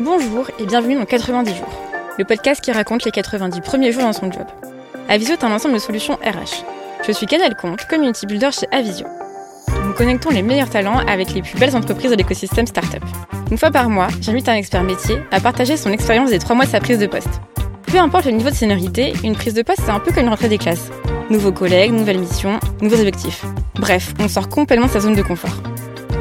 Bonjour 0.00 0.48
et 0.60 0.64
bienvenue 0.64 0.94
dans 0.94 1.04
90 1.04 1.56
jours, 1.56 1.82
le 2.18 2.24
podcast 2.24 2.60
qui 2.60 2.70
raconte 2.70 3.04
les 3.04 3.10
90 3.10 3.60
premiers 3.62 3.90
jours 3.90 4.04
dans 4.04 4.12
son 4.12 4.30
job. 4.30 4.46
Avisio 5.08 5.34
est 5.34 5.42
un 5.42 5.50
ensemble 5.50 5.74
de 5.74 5.80
solutions 5.80 6.14
RH. 6.24 6.62
Je 7.04 7.10
suis 7.10 7.26
Canal 7.26 7.56
Compte, 7.56 7.84
community 7.86 8.24
builder 8.24 8.50
chez 8.52 8.68
Avisio. 8.70 9.08
Nous 9.84 9.92
connectons 9.94 10.30
les 10.30 10.42
meilleurs 10.42 10.70
talents 10.70 10.98
avec 10.98 11.34
les 11.34 11.42
plus 11.42 11.58
belles 11.58 11.74
entreprises 11.74 12.12
de 12.12 12.16
l'écosystème 12.16 12.68
startup. 12.68 13.02
Une 13.50 13.58
fois 13.58 13.72
par 13.72 13.90
mois, 13.90 14.06
j'invite 14.20 14.48
un 14.48 14.54
expert 14.54 14.84
métier 14.84 15.18
à 15.32 15.40
partager 15.40 15.76
son 15.76 15.90
expérience 15.90 16.30
des 16.30 16.38
trois 16.38 16.54
mois 16.54 16.66
de 16.66 16.70
sa 16.70 16.78
prise 16.78 17.00
de 17.00 17.06
poste. 17.08 17.40
Peu 17.88 17.98
importe 17.98 18.26
le 18.26 18.32
niveau 18.32 18.50
de 18.50 18.54
seniorité, 18.54 19.14
une 19.24 19.34
prise 19.34 19.54
de 19.54 19.62
poste 19.62 19.80
c'est 19.84 19.90
un 19.90 19.98
peu 19.98 20.12
comme 20.12 20.22
une 20.22 20.28
rentrée 20.28 20.48
des 20.48 20.58
classes. 20.58 20.92
Nouveaux 21.28 21.50
collègues, 21.50 21.90
nouvelles 21.90 22.20
missions, 22.20 22.60
nouveaux 22.80 23.00
objectifs. 23.00 23.44
Bref, 23.74 24.14
on 24.20 24.28
sort 24.28 24.48
complètement 24.48 24.86
de 24.86 24.92
sa 24.92 25.00
zone 25.00 25.16
de 25.16 25.22
confort. 25.22 25.60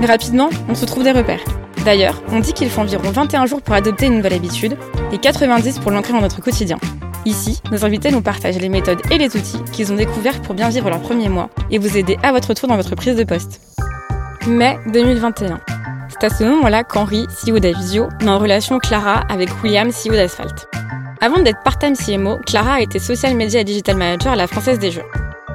Mais 0.01 0.07
rapidement, 0.07 0.49
on 0.67 0.73
se 0.73 0.85
trouve 0.85 1.03
des 1.03 1.11
repères. 1.11 1.43
D'ailleurs, 1.85 2.21
on 2.31 2.39
dit 2.39 2.53
qu'il 2.53 2.69
faut 2.69 2.81
environ 2.81 3.09
21 3.11 3.45
jours 3.45 3.61
pour 3.61 3.75
adopter 3.75 4.07
une 4.07 4.17
nouvelle 4.17 4.33
habitude 4.33 4.77
et 5.11 5.17
90 5.17 5.79
pour 5.79 5.91
l'ancrer 5.91 6.13
dans 6.13 6.21
notre 6.21 6.41
quotidien. 6.41 6.77
Ici, 7.25 7.61
nos 7.71 7.83
invités 7.83 8.11
nous 8.11 8.21
partagent 8.21 8.59
les 8.59 8.69
méthodes 8.69 9.01
et 9.11 9.18
les 9.18 9.35
outils 9.35 9.61
qu'ils 9.73 9.91
ont 9.91 9.95
découverts 9.95 10.41
pour 10.41 10.55
bien 10.55 10.69
vivre 10.69 10.89
leurs 10.89 11.01
premiers 11.01 11.29
mois 11.29 11.49
et 11.71 11.77
vous 11.77 11.97
aider 11.97 12.18
à 12.23 12.32
votre 12.32 12.54
tour 12.54 12.69
dans 12.69 12.77
votre 12.77 12.95
prise 12.95 13.15
de 13.15 13.23
poste. 13.23 13.59
Mai 14.47 14.77
2021. 14.93 15.59
C'est 16.09 16.23
à 16.23 16.29
ce 16.29 16.43
moment-là 16.45 16.83
qu'Henri, 16.83 17.27
CEO 17.27 17.59
d'Avisio, 17.59 18.07
met 18.21 18.29
en 18.29 18.39
relation 18.39 18.79
Clara 18.79 19.23
avec 19.29 19.49
William, 19.61 19.89
CEO 19.89 20.13
d'Asphalt. 20.13 20.68
Avant 21.19 21.39
d'être 21.39 21.61
part-time 21.63 21.96
CMO, 21.96 22.37
Clara 22.46 22.75
a 22.75 22.82
été 22.82 22.97
Social 22.97 23.35
Media 23.35 23.63
Digital 23.63 23.97
Manager 23.97 24.32
à 24.32 24.35
la 24.35 24.47
Française 24.47 24.79
des 24.79 24.91
Jeux. 24.91 25.04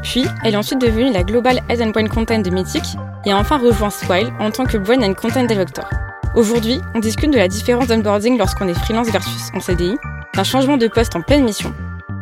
Puis, 0.03 0.27
elle 0.45 0.55
est 0.55 0.59
ensuite 0.59 0.81
devenue 0.81 1.11
la 1.13 1.23
Global 1.23 1.61
Head 1.69 1.81
and 1.81 1.91
Brand 1.91 2.09
Content 2.09 2.41
de 2.41 2.51
Mythic 2.51 2.83
et 3.25 3.33
a 3.33 3.39
enfin 3.39 3.59
rejoint 3.59 3.91
Swile 3.91 4.33
en 4.41 4.51
tant 4.51 4.65
que 4.65 4.77
Brand 4.77 5.03
and 5.03 5.15
Content 5.15 5.45
Director. 5.45 5.89
Aujourd'hui, 6.35 6.81
on 6.95 6.99
discute 6.99 7.31
de 7.31 7.37
la 7.37 7.47
différence 7.47 7.89
d'onboarding 7.89 8.39
lorsqu'on 8.39 8.67
est 8.67 8.73
freelance 8.73 9.11
versus 9.11 9.51
en 9.55 9.61
CDI, 9.61 9.99
d'un 10.35 10.45
changement 10.45 10.79
de 10.79 10.89
poste 10.89 11.15
en 11.15 11.21
pleine 11.21 11.45
mission 11.45 11.75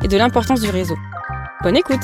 et 0.02 0.08
de 0.08 0.16
l'importance 0.16 0.60
du 0.60 0.68
réseau. 0.68 0.96
Bonne 1.62 1.76
écoute 1.76 2.02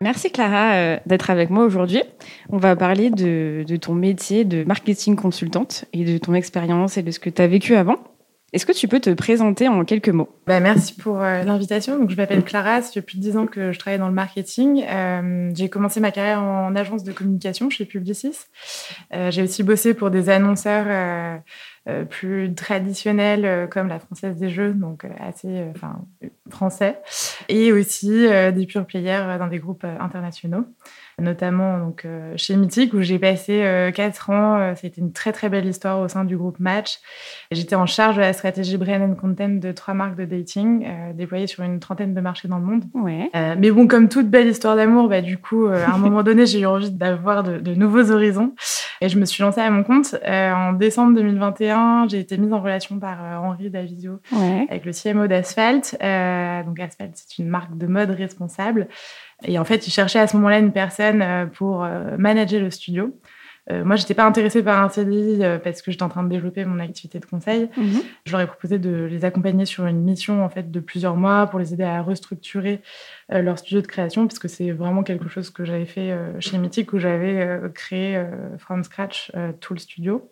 Merci 0.00 0.32
Clara 0.32 0.74
euh, 0.74 0.98
d'être 1.06 1.30
avec 1.30 1.48
moi 1.48 1.64
aujourd'hui. 1.64 2.02
On 2.50 2.58
va 2.58 2.74
parler 2.74 3.10
de, 3.10 3.64
de, 3.64 3.76
ton 3.76 3.94
métier 3.94 4.44
de 4.44 4.64
marketing 4.64 5.14
consultante 5.14 5.84
et 5.92 6.04
de 6.04 6.18
ton 6.18 6.34
expérience 6.34 6.96
et 6.96 7.02
de 7.02 7.12
ce 7.12 7.20
que 7.20 7.30
tu 7.30 7.40
as 7.40 7.46
vécu 7.46 7.76
avant. 7.76 7.98
Est-ce 8.52 8.64
que 8.64 8.72
tu 8.72 8.86
peux 8.86 9.00
te 9.00 9.10
présenter 9.10 9.66
en 9.66 9.84
quelques 9.84 10.08
mots? 10.08 10.28
Bah, 10.46 10.60
Merci 10.60 10.94
pour 10.94 11.20
euh, 11.20 11.42
l'invitation. 11.42 12.08
Je 12.08 12.14
m'appelle 12.14 12.44
Clara, 12.44 12.80
ça 12.80 12.92
fait 12.92 13.02
plus 13.02 13.18
de 13.18 13.22
10 13.22 13.36
ans 13.36 13.46
que 13.46 13.72
je 13.72 13.78
travaille 13.78 13.98
dans 13.98 14.06
le 14.06 14.14
marketing. 14.14 14.84
Euh, 14.88 15.50
j'ai 15.52 15.68
commencé 15.68 15.98
ma 15.98 16.12
carrière 16.12 16.40
en 16.40 16.74
agence 16.76 17.02
de 17.02 17.12
communication 17.12 17.70
chez 17.70 17.84
Publicis. 17.84 18.36
Euh, 19.12 19.32
j'ai 19.32 19.42
aussi 19.42 19.64
bossé 19.64 19.94
pour 19.94 20.10
des 20.10 20.28
annonceurs 20.28 21.42
plus 22.10 22.52
traditionnels 22.54 23.68
comme 23.68 23.88
la 23.88 24.00
Française 24.00 24.36
des 24.36 24.48
Jeux, 24.48 24.72
donc 24.72 25.06
assez 25.20 25.66
enfin, 25.70 26.04
français, 26.50 27.00
et 27.48 27.72
aussi 27.72 28.26
des 28.54 28.66
pure 28.66 28.86
players 28.86 29.36
dans 29.38 29.48
des 29.48 29.58
groupes 29.58 29.84
internationaux 29.84 30.64
notamment 31.20 31.78
donc, 31.78 32.04
euh, 32.04 32.34
chez 32.36 32.56
Mythic, 32.56 32.92
où 32.92 33.00
j'ai 33.00 33.18
passé 33.18 33.62
euh, 33.62 33.90
quatre 33.90 34.28
ans. 34.28 34.58
Euh, 34.58 34.72
c'était 34.76 35.00
une 35.00 35.12
très, 35.12 35.32
très 35.32 35.48
belle 35.48 35.64
histoire 35.64 35.98
au 36.00 36.08
sein 36.08 36.24
du 36.24 36.36
groupe 36.36 36.60
Match. 36.60 36.98
J'étais 37.50 37.74
en 37.74 37.86
charge 37.86 38.16
de 38.16 38.20
la 38.20 38.34
stratégie 38.34 38.76
brand 38.76 39.00
and 39.00 39.14
content 39.14 39.48
de 39.48 39.72
trois 39.72 39.94
marques 39.94 40.16
de 40.16 40.26
dating, 40.26 40.86
déployées 41.14 41.46
sur 41.46 41.62
une 41.62 41.80
trentaine 41.80 42.12
de 42.12 42.20
marchés 42.20 42.48
dans 42.48 42.58
le 42.58 42.64
monde. 42.64 42.84
Ouais. 42.92 43.30
mais 43.58 43.70
bon, 43.70 43.86
comme 43.86 44.08
toute 44.08 44.28
belle 44.28 44.48
histoire 44.48 44.76
d'amour, 44.76 45.08
bah, 45.08 45.22
du 45.22 45.38
coup, 45.38 45.66
à 45.66 45.94
un 45.94 45.98
moment 45.98 46.22
donné, 46.22 46.44
j'ai 46.46 46.60
eu 46.60 46.66
envie 46.66 46.90
d'avoir 46.90 47.42
de, 47.42 47.58
de, 47.58 47.74
nouveaux 47.74 48.10
horizons. 48.10 48.54
Et 49.00 49.08
je 49.08 49.18
me 49.18 49.24
suis 49.24 49.42
lancée 49.42 49.60
à 49.60 49.70
mon 49.70 49.84
compte. 49.84 50.16
en 50.26 50.72
décembre 50.72 51.14
2021, 51.14 52.08
j'ai 52.08 52.20
été 52.20 52.36
mise 52.36 52.52
en 52.52 52.60
relation 52.60 52.98
par 52.98 53.18
Henri 53.42 53.70
Davidio 53.70 54.20
ouais. 54.32 54.66
avec 54.68 54.84
le 54.84 54.92
CMO 54.92 55.26
d'Asphalt. 55.26 55.96
Donc, 56.64 56.80
Asphalt, 56.80 57.12
c'est 57.14 57.38
une 57.38 57.48
marque 57.48 57.76
de 57.76 57.86
mode 57.86 58.10
responsable. 58.10 58.88
Et 59.44 59.58
en 59.58 59.64
fait, 59.64 59.86
il 59.86 59.90
cherchait 59.90 60.18
à 60.18 60.26
ce 60.26 60.36
moment-là 60.36 60.58
une 60.58 60.72
personne 60.72 61.22
euh, 61.22 61.46
pour 61.46 61.84
euh, 61.84 62.16
manager 62.18 62.60
le 62.60 62.70
studio. 62.70 63.14
Euh, 63.70 63.84
moi, 63.84 63.96
j'étais 63.96 64.14
pas 64.14 64.24
intéressée 64.24 64.62
par 64.62 64.80
un 64.82 64.88
CDI 64.88 65.42
euh, 65.42 65.58
parce 65.58 65.82
que 65.82 65.90
j'étais 65.90 66.04
en 66.04 66.08
train 66.08 66.22
de 66.22 66.28
développer 66.28 66.64
mon 66.64 66.78
activité 66.78 67.18
de 67.18 67.26
conseil. 67.26 67.68
Mhm. 67.76 68.00
Je 68.24 68.32
leur 68.32 68.40
ai 68.40 68.46
proposé 68.46 68.78
de 68.78 69.08
les 69.10 69.24
accompagner 69.24 69.64
sur 69.64 69.86
une 69.86 70.02
mission 70.02 70.44
en 70.44 70.48
fait 70.48 70.70
de 70.70 70.80
plusieurs 70.80 71.16
mois 71.16 71.46
pour 71.48 71.58
les 71.58 71.74
aider 71.74 71.82
à 71.82 72.00
restructurer 72.00 72.80
euh, 73.32 73.42
leur 73.42 73.58
studio 73.58 73.80
de 73.80 73.86
création, 73.86 74.26
puisque 74.28 74.48
c'est 74.48 74.70
vraiment 74.70 75.02
quelque 75.02 75.28
chose 75.28 75.50
que 75.50 75.64
j'avais 75.64 75.86
fait 75.86 76.12
euh, 76.12 76.40
chez 76.40 76.58
Mythic 76.58 76.92
où 76.92 76.98
j'avais 76.98 77.40
euh, 77.40 77.68
créé 77.68 78.24
from 78.58 78.84
scratch 78.84 79.32
tout 79.60 79.74
le 79.74 79.80
studio. 79.80 80.30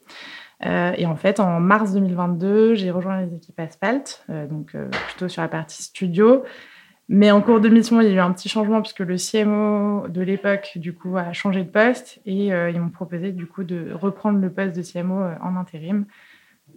Et 0.65 1.07
en 1.07 1.17
fait, 1.17 1.41
en 1.41 1.61
mars 1.61 1.93
2022, 1.93 2.75
j'ai 2.75 2.91
rejoint 2.91 3.21
les 3.21 3.35
équipes 3.35 3.61
Asphalt, 3.61 4.25
donc 4.51 4.75
plutôt 5.09 5.29
sur 5.29 5.43
la 5.43 5.49
partie 5.49 5.83
studio. 5.83 6.43
Mais 7.09 7.31
en 7.31 7.43
cours 7.43 7.61
de 7.61 7.69
mission, 7.69 8.01
il 8.01 8.09
y 8.09 8.11
a 8.11 8.15
eu 8.15 8.19
un 8.19 8.33
petit 8.33 8.49
changement 8.49 8.81
puisque 8.81 9.01
le 9.01 9.17
CMO 9.17 10.09
de 10.09 10.23
l'époque, 10.23 10.73
du 10.77 10.95
coup, 10.95 11.17
a 11.19 11.33
changé 11.35 11.63
de 11.63 11.69
poste 11.69 12.21
et 12.25 12.53
euh, 12.53 12.71
ils 12.71 12.81
m'ont 12.81 12.89
proposé, 12.89 13.33
du 13.33 13.47
coup, 13.47 13.63
de 13.63 13.93
reprendre 13.93 14.39
le 14.39 14.51
poste 14.51 14.75
de 14.75 14.83
CMO 14.83 15.21
euh, 15.21 15.35
en 15.43 15.57
intérim. 15.57 16.07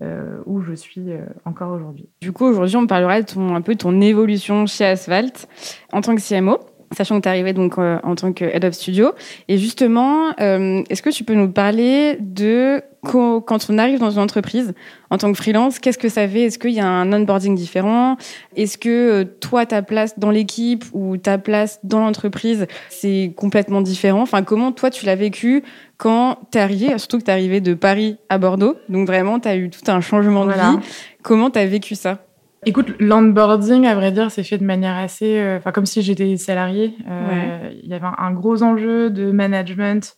Euh, 0.03 0.44
où 0.46 0.62
je 0.62 0.74
suis 0.74 1.12
euh, 1.12 1.26
encore 1.46 1.72
aujourd'hui. 1.72 2.08
Du 2.22 2.31
coup, 2.31 2.46
aujourd'hui, 2.46 2.76
on 2.76 2.86
parlera 2.86 3.22
de 3.22 3.26
ton, 3.26 3.56
un 3.56 3.62
peu 3.62 3.76
ton 3.76 4.00
évolution 4.00 4.68
chez 4.68 4.86
Asphalt 4.86 5.47
en 5.92 6.02
tant 6.02 6.14
que 6.14 6.22
CMO 6.22 6.59
sachant 6.92 7.18
que 7.18 7.24
tu 7.24 7.28
es 7.28 7.31
arrivé 7.31 7.53
donc 7.53 7.78
euh, 7.78 7.98
en 8.03 8.16
tant 8.16 8.31
que 8.34 8.46
head 8.46 8.64
of 8.66 8.74
studio. 8.74 9.12
Et 9.48 9.58
justement, 9.58 10.31
euh, 10.40 10.84
est-ce 10.90 11.02
que 11.02 11.09
tu 11.09 11.24
peux 11.24 11.34
nous 11.34 11.50
parler 11.50 12.18
de 12.20 12.81
quand 13.03 13.68
on 13.70 13.78
arrive 13.78 14.00
dans 14.00 14.09
une 14.12 14.20
entreprise 14.20 14.74
en 15.12 15.18
tant 15.18 15.31
que 15.31 15.38
freelance, 15.38 15.80
qu'est-ce 15.80 15.97
que 15.97 16.09
ça 16.09 16.28
fait? 16.28 16.42
Est-ce 16.44 16.59
qu'il 16.59 16.72
y 16.72 16.81
a 16.81 16.88
un 16.88 17.14
onboarding 17.14 17.56
différent? 17.56 18.18
Est-ce 18.58 18.78
que 18.78 18.90
euh, 18.90 19.24
toi, 19.40 19.66
ta 19.66 19.81
place 19.81 20.20
dans 20.20 20.30
l'équipe 20.31 20.84
ou 20.94 21.16
ta 21.16 21.38
place 21.38 21.80
dans 21.84 22.02
l'entreprise, 22.02 22.68
c'est 22.90 23.31
complètement 23.38 23.80
différent? 23.81 24.22
Enfin, 24.24 24.44
comment 24.44 24.74
toi, 24.74 24.90
tu 24.90 25.06
l'as 25.06 25.16
vécu 25.16 25.64
quand 25.97 26.38
tu 26.52 26.58
es 26.58 26.62
arrivé, 26.62 26.97
surtout 26.97 27.18
que 27.20 27.24
tu 27.24 27.30
es 27.31 27.34
arrivé 27.34 27.62
de 27.62 27.74
Paris 27.76 28.18
à 28.30 28.38
Bordeaux, 28.38 28.76
donc 28.90 29.08
vraiment, 29.08 29.40
tu 29.40 29.47
as 29.47 29.56
eu 29.56 29.70
tout 29.70 29.90
un 29.90 30.02
changement 30.02 30.46
de 30.46 30.52
Voilà. 30.52 30.72
vie. 30.72 30.78
Comment 31.24 31.50
tu 31.50 31.59
as 31.59 31.66
vécu 31.66 31.96
ça? 31.96 32.20
Écoute, 32.67 32.94
l'onboarding, 33.00 33.85
à 33.85 33.95
vrai 33.95 34.11
dire, 34.11 34.29
c'est 34.29 34.44
fait 34.44 34.57
de 34.57 34.66
manière 34.66 34.97
assez... 34.97 35.39
euh, 35.39 35.55
Enfin, 35.57 35.72
comme 35.72 35.85
si 35.85 36.01
j'étais 36.01 36.35
salarié. 36.35 36.95
Euh, 37.09 37.72
Il 37.81 37.89
y 37.89 37.94
avait 37.94 38.05
un, 38.05 38.16
un 38.17 38.33
gros 38.33 38.61
enjeu 38.61 39.09
de 39.09 39.31
management, 39.31 40.17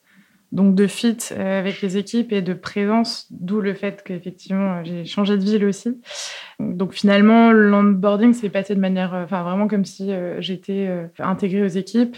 donc 0.51 0.73
de 0.73 0.87
fit 0.87 1.15
euh, 1.31 1.59
avec 1.59 1.79
les 1.83 1.97
équipes 1.97 2.31
et 2.33 2.41
de 2.41 2.55
présence, 2.55 3.27
d'où 3.29 3.61
le 3.61 3.75
fait 3.75 4.01
qu'effectivement, 4.03 4.83
j'ai 4.83 5.05
changé 5.05 5.37
de 5.37 5.43
ville 5.43 5.63
aussi. 5.63 6.01
Donc 6.59 6.93
finalement, 6.93 7.51
l'onboarding 7.51 8.33
s'est 8.33 8.49
passé 8.49 8.73
de 8.73 8.79
manière... 8.79 9.13
Enfin, 9.13 9.43
vraiment 9.43 9.67
comme 9.67 9.85
si 9.85 10.09
j'étais 10.39 10.89
intégrée 11.19 11.61
aux 11.61 11.67
équipes. 11.67 12.17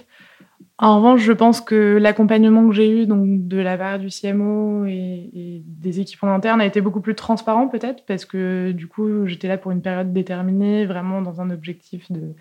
En 0.82 0.96
revanche, 0.96 1.22
je 1.22 1.32
pense 1.32 1.62
que 1.62 1.98
l'accompagnement 2.02 2.68
que 2.68 2.74
j'ai 2.74 2.90
eu 2.90 3.06
de 3.06 3.58
la 3.60 3.78
part 3.78 4.00
du 4.00 4.08
CMO 4.10 4.86
et, 4.86 5.62
des 5.64 6.00
équipes 6.00 6.24
en 6.24 6.30
interne 6.30 6.60
a 6.60 6.66
été 6.66 6.82
beaucoup 6.82 7.02
plus 7.02 7.14
transparent 7.14 7.68
peut-être 7.68 8.04
parce 8.08 8.26
que 8.26 8.72
du 8.72 8.88
coup 8.88 9.28
j'étais 9.28 9.48
là 9.48 9.58
pour 9.58 9.72
une 9.72 9.82
période 9.82 10.12
déterminée, 10.12 10.86
vraiment 10.86 11.22
dans 11.22 11.40
un 11.40 11.52
objectif 11.52 12.12
de, 12.12 12.34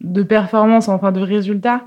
de 0.00 0.22
performance, 0.22 0.88
enfin 0.88 1.10
de 1.10 1.20
résultat. 1.20 1.84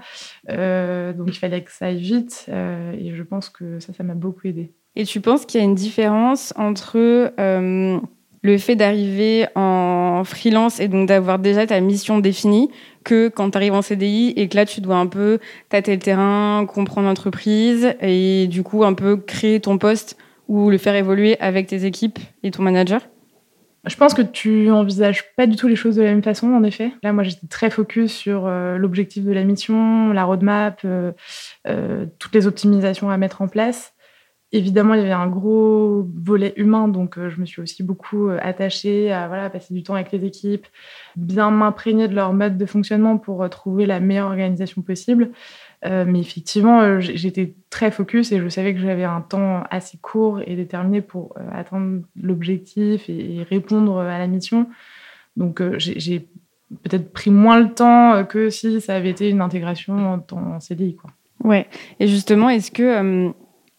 Euh, 0.50 1.14
donc 1.14 1.30
il 1.30 1.40
fallait 1.40 1.64
que 1.64 1.72
ça 1.72 1.86
aille 1.86 2.02
vite 2.02 2.48
euh, 2.50 2.92
et 2.92 3.16
je 3.16 3.24
pense 3.24 3.50
que 3.50 3.80
ça, 3.80 3.94
ça 3.94 4.04
m'a 4.04 4.16
beaucoup 4.16 4.48
aidé. 4.48 4.74
Et 4.98 5.06
tu 5.06 5.22
penses 5.22 5.46
qu'il 5.46 5.62
y 5.62 5.64
a 5.64 5.66
une 5.66 5.76
différence 5.76 6.54
entre 6.58 6.98
euh, 7.40 7.98
le 8.42 8.58
fait 8.58 8.76
d'arriver 8.76 9.48
en 9.56 10.24
freelance 10.26 10.80
et 10.80 10.88
donc 10.88 11.08
d'avoir 11.08 11.40
déjà 11.40 11.68
ta 11.68 11.80
mission 11.80 12.20
définie 12.20 12.70
que 13.04 13.30
quand 13.30 13.52
tu 13.52 13.58
arrives 13.58 13.74
en 13.74 13.82
CDI 13.82 14.34
et 14.36 14.48
que 14.48 14.56
là 14.56 14.66
tu 14.66 14.82
dois 14.82 14.98
un 14.98 15.08
peu 15.08 15.40
tâter 15.70 15.94
le 15.94 16.02
terrain, 16.02 16.66
comprendre 16.68 17.08
l'entreprise 17.08 17.96
et 18.02 18.48
du 18.48 18.64
coup 18.64 18.84
un 18.84 18.94
peu 18.94 19.18
créer 19.18 19.60
ton 19.60 19.78
poste 19.78 20.18
ou 20.48 20.70
le 20.70 20.78
faire 20.78 20.96
évoluer 20.96 21.40
avec 21.40 21.68
tes 21.68 21.86
équipes 21.86 22.20
et 22.44 22.52
ton 22.52 22.64
manager? 22.64 23.02
Je 23.86 23.96
pense 23.96 24.14
que 24.14 24.22
tu 24.22 24.70
envisages 24.70 25.34
pas 25.36 25.48
du 25.48 25.56
tout 25.56 25.68
les 25.68 25.76
choses 25.76 25.96
de 25.96 26.04
la 26.04 26.12
même 26.12 26.22
façon, 26.22 26.54
en 26.54 26.64
effet. 26.64 26.92
Là, 27.02 27.14
moi, 27.14 27.24
j'étais 27.24 27.48
très 27.48 27.72
focus 27.72 28.14
sur 28.14 28.46
euh, 28.46 28.78
l'objectif 28.78 29.24
de 29.24 29.32
la 29.32 29.44
mission, 29.44 30.14
la 30.14 30.24
roadmap, 30.24 30.82
euh, 30.86 31.12
euh, 31.68 32.06
toutes 32.20 32.36
les 32.36 32.46
optimisations 32.46 33.10
à 33.10 33.18
mettre 33.18 33.42
en 33.42 33.48
place. 33.48 33.91
Évidemment, 34.54 34.96
il 34.96 35.00
y 35.00 35.04
avait 35.04 35.12
un 35.12 35.28
gros 35.28 36.06
volet 36.14 36.54
humain, 36.58 36.90
donc 36.90 37.18
euh, 37.18 37.30
je 37.30 37.40
me 37.40 37.46
suis 37.46 37.62
aussi 37.62 37.84
beaucoup 37.84 38.28
euh, 38.28 38.38
attachée 38.42 39.10
à 39.10 39.50
passer 39.50 39.74
du 39.74 39.82
temps 39.82 39.96
avec 39.96 40.12
les 40.12 40.26
équipes, 40.26 40.68
bien 41.16 41.52
m'imprégner 41.52 42.10
de 42.10 42.16
leur 42.16 42.34
mode 42.34 42.58
de 42.58 42.66
fonctionnement 42.66 43.18
pour 43.18 43.44
euh, 43.44 43.48
trouver 43.48 43.86
la 43.86 44.02
meilleure 44.02 44.28
organisation 44.28 44.82
possible. 44.82 45.32
Mais 45.84 46.20
effectivement, 46.20 47.00
j'étais 47.00 47.56
très 47.72 47.90
focus 47.90 48.32
et 48.32 48.38
je 48.40 48.48
savais 48.50 48.76
que 48.76 48.80
j'avais 48.80 49.04
un 49.04 49.22
temps 49.22 49.64
assez 49.72 49.98
court 49.98 50.40
et 50.46 50.56
déterminé 50.56 51.02
pour 51.02 51.34
atteindre 51.52 52.04
l'objectif 52.16 53.10
et, 53.10 53.42
répondre 53.50 53.98
à 53.98 54.20
la 54.20 54.28
mission. 54.28 54.70
Donc, 55.38 55.64
j'ai 55.80 56.28
peut-être 56.84 57.12
pris 57.12 57.32
moins 57.32 57.60
le 57.60 57.74
temps 57.74 58.24
que 58.26 58.52
si 58.52 58.80
ça 58.80 58.94
avait 58.94 59.10
été 59.10 59.28
une 59.28 59.42
intégration 59.42 60.22
en, 60.32 60.36
en 60.38 60.60
CDI. 60.60 60.98
Quoi. 60.98 61.10
Ouais. 61.44 61.66
Et 62.00 62.06
justement, 62.06 62.50
est-ce 62.50 62.70
que 62.70 63.34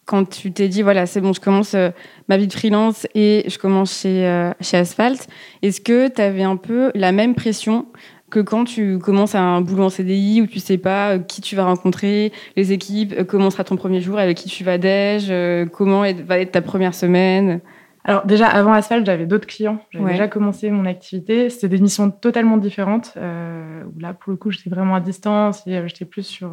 quand 0.05 0.29
tu 0.29 0.51
t'es 0.51 0.67
dit, 0.67 0.81
voilà, 0.81 1.05
c'est 1.05 1.21
bon, 1.21 1.33
je 1.33 1.39
commence 1.39 1.75
euh, 1.75 1.89
ma 2.27 2.37
vie 2.37 2.47
de 2.47 2.53
freelance 2.53 3.07
et 3.15 3.45
je 3.47 3.57
commence 3.57 4.01
chez, 4.01 4.25
euh, 4.27 4.51
chez 4.59 4.77
Asphalt, 4.77 5.27
est-ce 5.61 5.81
que 5.81 6.09
tu 6.09 6.21
avais 6.21 6.43
un 6.43 6.57
peu 6.57 6.91
la 6.95 7.11
même 7.11 7.35
pression 7.35 7.85
que 8.29 8.39
quand 8.39 8.65
tu 8.65 8.97
commences 8.97 9.35
un 9.35 9.61
boulot 9.61 9.83
en 9.83 9.89
CDI 9.89 10.41
où 10.41 10.47
tu 10.47 10.59
sais 10.59 10.79
pas 10.79 11.11
euh, 11.11 11.19
qui 11.19 11.41
tu 11.41 11.55
vas 11.55 11.65
rencontrer, 11.65 12.31
les 12.57 12.73
équipes, 12.73 13.23
comment 13.23 13.49
sera 13.49 13.63
ton 13.63 13.75
premier 13.75 14.01
jour, 14.01 14.17
avec 14.17 14.37
qui 14.37 14.49
tu 14.49 14.63
vas 14.63 14.77
déj, 14.77 15.31
comment 15.71 16.01
va 16.01 16.39
être 16.39 16.51
ta 16.51 16.61
première 16.61 16.95
semaine? 16.95 17.61
Alors 18.05 18.25
déjà, 18.25 18.47
avant 18.47 18.73
Asphalt, 18.73 19.05
j'avais 19.05 19.25
d'autres 19.25 19.47
clients. 19.47 19.79
J'avais 19.91 20.11
déjà 20.11 20.27
commencé 20.27 20.69
mon 20.69 20.85
activité. 20.85 21.49
C'était 21.49 21.69
des 21.69 21.79
missions 21.79 22.11
totalement 22.11 22.57
différentes. 22.57 23.13
Euh, 23.15 23.83
où 23.85 23.99
là, 23.99 24.13
pour 24.13 24.31
le 24.31 24.37
coup, 24.37 24.51
j'étais 24.51 24.69
vraiment 24.69 24.95
à 24.95 24.99
distance 24.99 25.65
et 25.67 25.87
j'étais 25.87 26.03
plus 26.03 26.23
sur 26.23 26.51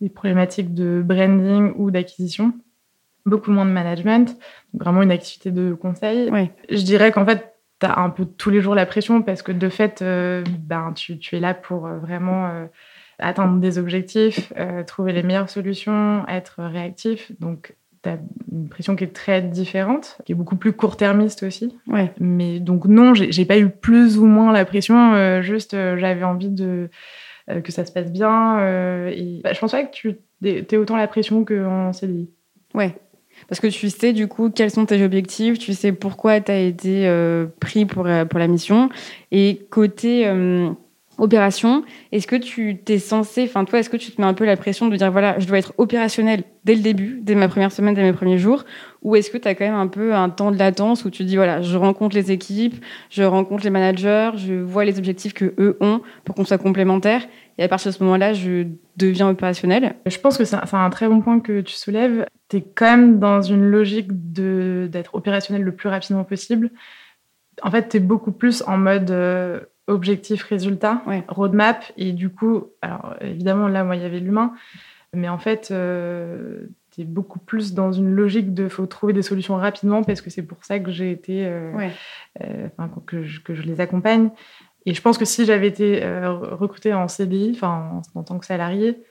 des 0.00 0.08
problématiques 0.08 0.74
de 0.74 1.00
branding 1.04 1.72
ou 1.76 1.92
d'acquisition 1.92 2.52
beaucoup 3.26 3.50
moins 3.50 3.64
de 3.64 3.70
management, 3.70 4.36
vraiment 4.74 5.02
une 5.02 5.12
activité 5.12 5.50
de 5.50 5.74
conseil. 5.74 6.30
Je 6.68 6.82
dirais 6.82 7.12
qu'en 7.12 7.24
fait, 7.24 7.52
tu 7.80 7.86
as 7.86 7.98
un 7.98 8.10
peu 8.10 8.24
tous 8.24 8.50
les 8.50 8.60
jours 8.60 8.74
la 8.74 8.86
pression 8.86 9.22
parce 9.22 9.42
que 9.42 9.52
de 9.52 9.68
fait, 9.68 10.02
euh, 10.02 10.44
ben, 10.60 10.92
tu, 10.94 11.18
tu, 11.18 11.36
es 11.36 11.40
là 11.40 11.54
pour 11.54 11.86
euh, 11.86 11.98
vraiment 11.98 12.46
euh, 12.46 12.66
atteindre 13.18 13.58
des 13.58 13.78
objectifs, 13.78 14.52
trouver 14.86 15.12
les 15.12 15.22
meilleures 15.22 15.50
solutions, 15.50 16.24
être 16.28 16.62
réactif. 16.62 17.32
Donc, 17.40 17.76
tu 18.02 18.08
as 18.08 18.18
une 18.50 18.68
pression 18.68 18.96
qui 18.96 19.04
est 19.04 19.14
très 19.14 19.42
différente, 19.42 20.18
qui 20.24 20.32
est 20.32 20.34
beaucoup 20.34 20.56
plus 20.56 20.72
court-termiste 20.72 21.44
aussi. 21.44 21.76
Ouais. 21.86 22.12
Mais 22.18 22.58
donc, 22.58 22.86
non, 22.86 23.14
j'ai 23.14 23.44
pas 23.44 23.58
eu 23.58 23.68
plus 23.68 24.18
ou 24.18 24.26
moins 24.26 24.52
la 24.52 24.64
pression, 24.64 25.40
juste 25.40 25.72
j'avais 25.72 26.24
envie 26.24 26.50
de 26.50 26.90
que 27.62 27.70
ça 27.70 27.84
se 27.84 27.92
passe 27.92 28.10
bien. 28.10 28.58
et 29.08 29.40
bah, 29.44 29.52
je 29.52 29.60
pense 29.60 29.70
pas 29.70 29.84
que 29.84 29.92
tu 29.92 30.18
aies 30.44 30.76
autant 30.76 30.96
la 30.96 31.06
pression 31.06 31.44
qu'en 31.44 31.92
CDI. 31.92 32.28
Ouais. 32.74 32.96
Parce 33.48 33.60
que 33.60 33.66
tu 33.66 33.90
sais 33.90 34.12
du 34.12 34.28
coup 34.28 34.50
quels 34.50 34.70
sont 34.70 34.86
tes 34.86 35.02
objectifs, 35.04 35.58
tu 35.58 35.74
sais 35.74 35.92
pourquoi 35.92 36.40
tu 36.40 36.52
as 36.52 36.60
été 36.60 37.06
euh, 37.06 37.46
pris 37.60 37.86
pour, 37.86 38.06
euh, 38.06 38.24
pour 38.24 38.38
la 38.38 38.48
mission. 38.48 38.88
Et 39.30 39.66
côté 39.70 40.26
euh, 40.26 40.70
opération, 41.18 41.84
est-ce 42.10 42.26
que 42.26 42.36
tu 42.36 42.78
t'es 42.84 42.98
censé, 42.98 43.44
enfin 43.44 43.64
toi, 43.64 43.78
est-ce 43.78 43.90
que 43.90 43.96
tu 43.96 44.12
te 44.12 44.20
mets 44.20 44.26
un 44.26 44.34
peu 44.34 44.44
la 44.44 44.56
pression 44.56 44.88
de 44.88 44.96
dire 44.96 45.10
voilà, 45.10 45.38
je 45.38 45.46
dois 45.46 45.58
être 45.58 45.74
opérationnel 45.78 46.44
dès 46.64 46.74
le 46.74 46.82
début, 46.82 47.20
dès 47.22 47.34
ma 47.34 47.48
première 47.48 47.72
semaine, 47.72 47.94
dès 47.94 48.02
mes 48.02 48.12
premiers 48.12 48.38
jours 48.38 48.64
Ou 49.02 49.16
est-ce 49.16 49.30
que 49.30 49.38
tu 49.38 49.48
as 49.48 49.54
quand 49.54 49.64
même 49.64 49.74
un 49.74 49.88
peu 49.88 50.14
un 50.14 50.28
temps 50.30 50.50
de 50.52 50.58
latence 50.58 51.04
où 51.04 51.10
tu 51.10 51.24
dis 51.24 51.36
voilà, 51.36 51.60
je 51.60 51.76
rencontre 51.76 52.14
les 52.14 52.30
équipes, 52.30 52.84
je 53.10 53.22
rencontre 53.22 53.64
les 53.64 53.70
managers, 53.70 54.30
je 54.36 54.54
vois 54.54 54.84
les 54.84 54.98
objectifs 54.98 55.34
que 55.34 55.54
eux 55.58 55.76
ont 55.80 56.00
pour 56.24 56.34
qu'on 56.36 56.44
soit 56.44 56.58
complémentaires 56.58 57.22
et 57.58 57.64
à 57.64 57.68
partir 57.68 57.90
de 57.90 57.96
ce 57.96 58.02
moment-là, 58.02 58.32
je 58.32 58.66
deviens 58.96 59.28
opérationnel? 59.28 59.96
Je 60.06 60.18
pense 60.18 60.38
que 60.38 60.44
c'est 60.44 60.56
un, 60.56 60.90
très 60.90 61.08
bon 61.08 61.20
point 61.20 61.40
que 61.40 61.60
tu 61.60 61.74
soulèves. 61.74 62.26
Tu 62.48 62.58
es 62.58 62.62
quand 62.62 62.96
même 62.96 63.18
dans 63.18 63.42
une 63.42 63.64
logique 63.64 64.08
d'être 64.32 65.14
opérationnel 65.14 65.62
le 65.62 65.72
plus 65.72 65.88
rapidement 65.88 66.24
possible. 66.24 66.70
En 67.62 67.70
fait, 67.70 67.90
tu 67.90 67.98
es 67.98 68.00
beaucoup 68.00 68.32
plus 68.32 68.62
en 68.66 68.78
mode 68.78 69.10
euh, 69.10 69.60
objectif, 69.86 70.42
résultat, 70.44 71.02
roadmap. 71.28 71.84
Et 71.98 72.12
du 72.12 72.30
coup, 72.30 72.64
alors 72.80 73.14
évidemment, 73.20 73.68
là, 73.68 73.84
moi, 73.84 73.96
il 73.96 74.02
y 74.02 74.06
avait 74.06 74.20
l'humain. 74.20 74.54
Mais 75.14 75.28
en 75.28 75.38
fait, 75.38 75.68
euh, 75.70 76.68
es 77.00 77.04
beaucoup 77.04 77.38
plus 77.38 77.74
dans 77.74 77.92
une 77.92 78.10
logique 78.14 78.52
de 78.52 78.68
faut 78.68 78.86
trouver 78.86 79.12
des 79.12 79.22
solutions 79.22 79.56
rapidement 79.56 80.02
parce 80.02 80.20
que 80.20 80.30
c'est 80.30 80.42
pour 80.42 80.64
ça 80.64 80.78
que 80.78 80.90
j'ai 80.90 81.10
été, 81.10 81.46
euh, 81.46 81.88
que, 83.06 83.40
que, 83.42 83.54
je, 83.54 83.62
les 83.62 83.80
accompagne. 83.80 84.30
Et 84.84 84.94
je 84.94 85.00
pense 85.00 85.18
que 85.18 85.24
si 85.24 85.44
j'avais 85.44 85.68
été 85.68 86.02
euh, 86.02 86.32
recrutée 86.32 86.92
en 86.92 87.08
CDI, 87.08 87.52
enfin 87.54 88.02
en, 88.14 88.22
tant 88.22 88.38
que 88.38 88.46
salarié, 88.46 89.02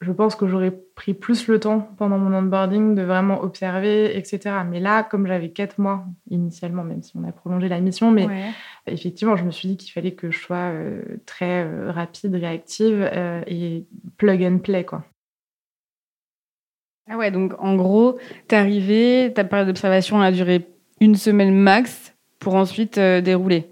je 0.00 0.12
pense 0.12 0.36
que 0.36 0.46
j'aurais 0.46 0.72
pris 0.94 1.14
plus 1.14 1.48
le 1.48 1.58
temps 1.58 1.88
pendant 1.96 2.18
mon 2.18 2.36
onboarding 2.36 2.94
de 2.94 3.02
vraiment 3.02 3.42
observer, 3.42 4.16
etc. 4.16 4.56
Mais 4.68 4.78
là, 4.78 5.02
comme 5.02 5.26
j'avais 5.26 5.50
quatre 5.50 5.78
mois 5.78 6.04
initialement, 6.30 6.84
même 6.84 7.02
si 7.02 7.16
on 7.16 7.24
a 7.24 7.32
prolongé 7.32 7.68
la 7.68 7.80
mission, 7.80 8.10
mais 8.10 8.28
effectivement, 8.86 9.36
je 9.36 9.44
me 9.44 9.50
suis 9.50 9.68
dit 9.68 9.76
qu'il 9.76 9.92
fallait 9.92 10.12
que 10.12 10.30
je 10.30 10.38
sois 10.38 10.70
euh, 10.70 11.02
très 11.24 11.64
euh, 11.64 11.90
rapide, 11.90 12.34
réactive 12.34 13.10
et 13.46 13.86
plug 14.18 14.42
and 14.44 14.58
play, 14.58 14.84
quoi. 14.84 15.04
Ah 17.08 17.16
ouais, 17.16 17.30
donc 17.30 17.52
en 17.58 17.76
gros, 17.76 18.18
t'es 18.48 18.56
arrivé, 18.56 19.32
ta 19.34 19.44
période 19.44 19.68
d'observation 19.68 20.20
a 20.20 20.32
duré 20.32 20.66
une 21.00 21.14
semaine 21.14 21.54
max 21.54 22.14
pour 22.38 22.54
ensuite 22.54 22.98
dérouler. 22.98 23.70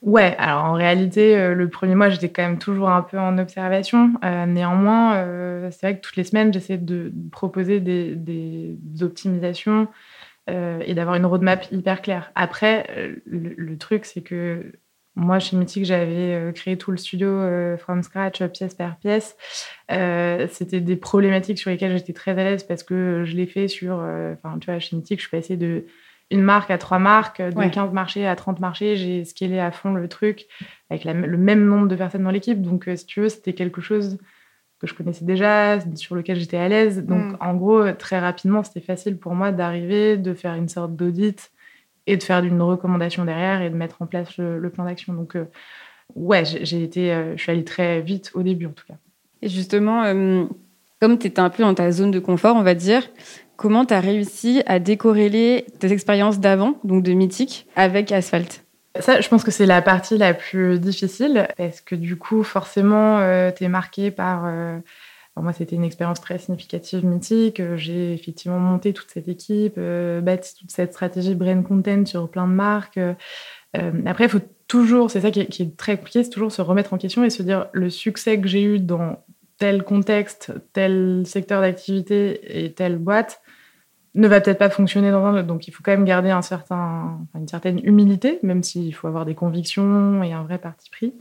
Ouais, 0.00 0.36
alors 0.38 0.64
en 0.64 0.74
réalité, 0.74 1.36
euh, 1.36 1.54
le 1.54 1.68
premier 1.68 1.96
mois, 1.96 2.08
j'étais 2.08 2.28
quand 2.28 2.42
même 2.42 2.58
toujours 2.58 2.88
un 2.88 3.02
peu 3.02 3.18
en 3.18 3.36
observation. 3.36 4.12
Euh, 4.24 4.46
néanmoins, 4.46 5.16
euh, 5.16 5.70
c'est 5.72 5.86
vrai 5.88 5.96
que 5.96 6.02
toutes 6.02 6.14
les 6.16 6.22
semaines, 6.24 6.52
j'essaie 6.52 6.78
de 6.78 7.12
proposer 7.32 7.80
des, 7.80 8.14
des 8.14 8.76
optimisations 9.02 9.88
et 10.50 10.94
d'avoir 10.94 11.16
une 11.16 11.26
roadmap 11.26 11.70
hyper 11.72 12.00
claire. 12.00 12.32
Après, 12.34 12.86
le, 13.26 13.76
truc, 13.76 14.06
c'est 14.06 14.22
que 14.22 14.72
moi, 15.18 15.38
chez 15.38 15.56
Mythic, 15.56 15.84
j'avais 15.84 16.52
créé 16.54 16.78
tout 16.78 16.90
le 16.90 16.96
studio 16.96 17.76
from 17.78 18.02
scratch, 18.02 18.42
pièce 18.46 18.74
par 18.74 18.96
pièce. 18.98 19.36
C'était 19.88 20.80
des 20.80 20.96
problématiques 20.96 21.58
sur 21.58 21.70
lesquelles 21.70 21.96
j'étais 21.96 22.12
très 22.12 22.32
à 22.32 22.44
l'aise 22.44 22.62
parce 22.62 22.82
que 22.82 23.24
je 23.26 23.36
l'ai 23.36 23.46
fait 23.46 23.68
sur... 23.68 23.94
Enfin, 23.96 24.58
tu 24.60 24.70
vois, 24.70 24.78
chez 24.78 24.96
Mythic, 24.96 25.18
je 25.18 25.26
suis 25.26 25.36
passée 25.36 25.56
de 25.56 25.84
une 26.30 26.42
marque 26.42 26.70
à 26.70 26.78
trois 26.78 26.98
marques, 26.98 27.40
de 27.40 27.68
15 27.68 27.92
marchés 27.92 28.26
à 28.26 28.36
30 28.36 28.60
marchés. 28.60 28.96
J'ai 28.96 29.24
scalé 29.24 29.58
à 29.58 29.70
fond 29.70 29.94
le 29.94 30.08
truc 30.08 30.46
avec 30.90 31.04
le 31.04 31.14
même 31.14 31.64
nombre 31.64 31.88
de 31.88 31.96
personnes 31.96 32.24
dans 32.24 32.30
l'équipe. 32.30 32.60
Donc, 32.60 32.88
euh, 32.88 32.96
si 32.96 33.06
tu 33.06 33.20
veux, 33.20 33.28
c'était 33.28 33.54
quelque 33.54 33.80
chose 33.80 34.18
que 34.78 34.86
je 34.86 34.94
connaissais 34.94 35.24
déjà, 35.24 35.78
sur 35.96 36.14
lequel 36.14 36.38
j'étais 36.38 36.56
à 36.56 36.68
l'aise. 36.68 37.04
Donc, 37.04 37.32
mm. 37.32 37.36
en 37.40 37.54
gros, 37.54 37.92
très 37.92 38.18
rapidement, 38.18 38.62
c'était 38.62 38.80
facile 38.80 39.18
pour 39.18 39.34
moi 39.34 39.50
d'arriver, 39.50 40.16
de 40.16 40.34
faire 40.34 40.54
une 40.54 40.68
sorte 40.68 40.94
d'audit 40.94 41.50
et 42.08 42.16
de 42.16 42.22
faire 42.22 42.42
une 42.42 42.60
recommandation 42.62 43.24
derrière 43.24 43.62
et 43.62 43.70
de 43.70 43.76
mettre 43.76 44.00
en 44.00 44.06
place 44.06 44.36
le, 44.38 44.70
plan 44.70 44.84
d'action. 44.84 45.12
Donc, 45.12 45.36
euh, 45.36 45.44
ouais, 46.14 46.44
j'ai 46.44 46.82
été, 46.82 47.12
euh, 47.12 47.36
je 47.36 47.42
suis 47.42 47.52
allée 47.52 47.64
très 47.64 48.00
vite 48.00 48.30
au 48.34 48.42
début, 48.42 48.66
en 48.66 48.72
tout 48.72 48.86
cas. 48.86 48.96
Et 49.42 49.48
justement, 49.48 50.02
comme 51.00 51.18
tu 51.18 51.28
étais 51.28 51.40
un 51.40 51.50
peu 51.50 51.62
dans 51.62 51.74
ta 51.74 51.92
zone 51.92 52.10
de 52.10 52.18
confort, 52.18 52.56
on 52.56 52.62
va 52.62 52.74
dire, 52.74 53.04
Comment 53.58 53.84
tu 53.84 53.92
as 53.92 53.98
réussi 53.98 54.62
à 54.66 54.78
décorréler 54.78 55.66
tes 55.80 55.90
expériences 55.90 56.38
d'avant, 56.38 56.78
donc 56.84 57.02
de 57.02 57.12
Mythique, 57.12 57.66
avec 57.74 58.12
Asphalt? 58.12 58.64
Ça, 59.00 59.20
je 59.20 59.28
pense 59.28 59.42
que 59.42 59.50
c'est 59.50 59.66
la 59.66 59.82
partie 59.82 60.16
la 60.16 60.32
plus 60.32 60.78
difficile 60.78 61.48
parce 61.56 61.80
que 61.80 61.96
du 61.96 62.14
coup, 62.16 62.44
forcément, 62.44 63.18
euh, 63.18 63.50
tu 63.50 63.64
es 63.64 63.68
marqué 63.68 64.12
par. 64.12 64.44
Euh, 65.38 65.42
moi, 65.42 65.52
c'était 65.52 65.76
une 65.76 65.84
expérience 65.84 66.20
très 66.20 66.38
significative, 66.38 67.04
mythique. 67.04 67.62
J'ai 67.76 68.14
effectivement 68.14 68.58
monté 68.58 68.92
toute 68.92 69.10
cette 69.10 69.28
équipe, 69.28 69.74
euh, 69.78 70.20
bâti 70.20 70.54
toute 70.54 70.70
cette 70.70 70.92
stratégie 70.92 71.34
brand 71.34 71.62
content 71.64 72.04
sur 72.06 72.28
plein 72.30 72.46
de 72.46 72.52
marques. 72.52 73.00
après, 74.06 74.24
il 74.24 74.30
faut 74.30 74.40
toujours, 74.66 75.10
c'est 75.10 75.20
ça 75.20 75.30
qui 75.30 75.40
est, 75.40 75.46
qui 75.46 75.62
est 75.62 75.76
très 75.76 75.96
compliqué, 75.96 76.24
c'est 76.24 76.30
toujours 76.30 76.52
se 76.52 76.62
remettre 76.62 76.92
en 76.92 76.98
question 76.98 77.24
et 77.24 77.30
se 77.30 77.42
dire 77.42 77.66
le 77.72 77.90
succès 77.90 78.40
que 78.40 78.48
j'ai 78.48 78.62
eu 78.62 78.78
dans 78.80 79.22
tel 79.58 79.82
contexte, 79.82 80.52
tel 80.72 81.22
secteur 81.26 81.60
d'activité 81.60 82.64
et 82.64 82.72
telle 82.72 82.96
boîte, 82.98 83.40
ne 84.14 84.26
va 84.26 84.40
peut-être 84.40 84.58
pas 84.58 84.70
fonctionner 84.70 85.10
dans 85.10 85.24
un 85.24 85.34
autre. 85.34 85.46
Donc, 85.46 85.68
il 85.68 85.70
faut 85.70 85.82
quand 85.84 85.92
même 85.92 86.04
garder 86.04 86.30
un 86.30 86.42
certain, 86.42 87.20
une 87.34 87.46
certaine 87.46 87.80
humilité, 87.84 88.38
même 88.42 88.62
s'il 88.62 88.94
faut 88.94 89.06
avoir 89.06 89.24
des 89.24 89.34
convictions 89.34 90.22
et 90.22 90.32
un 90.32 90.42
vrai 90.42 90.58
parti 90.58 90.90
pris. 90.90 91.14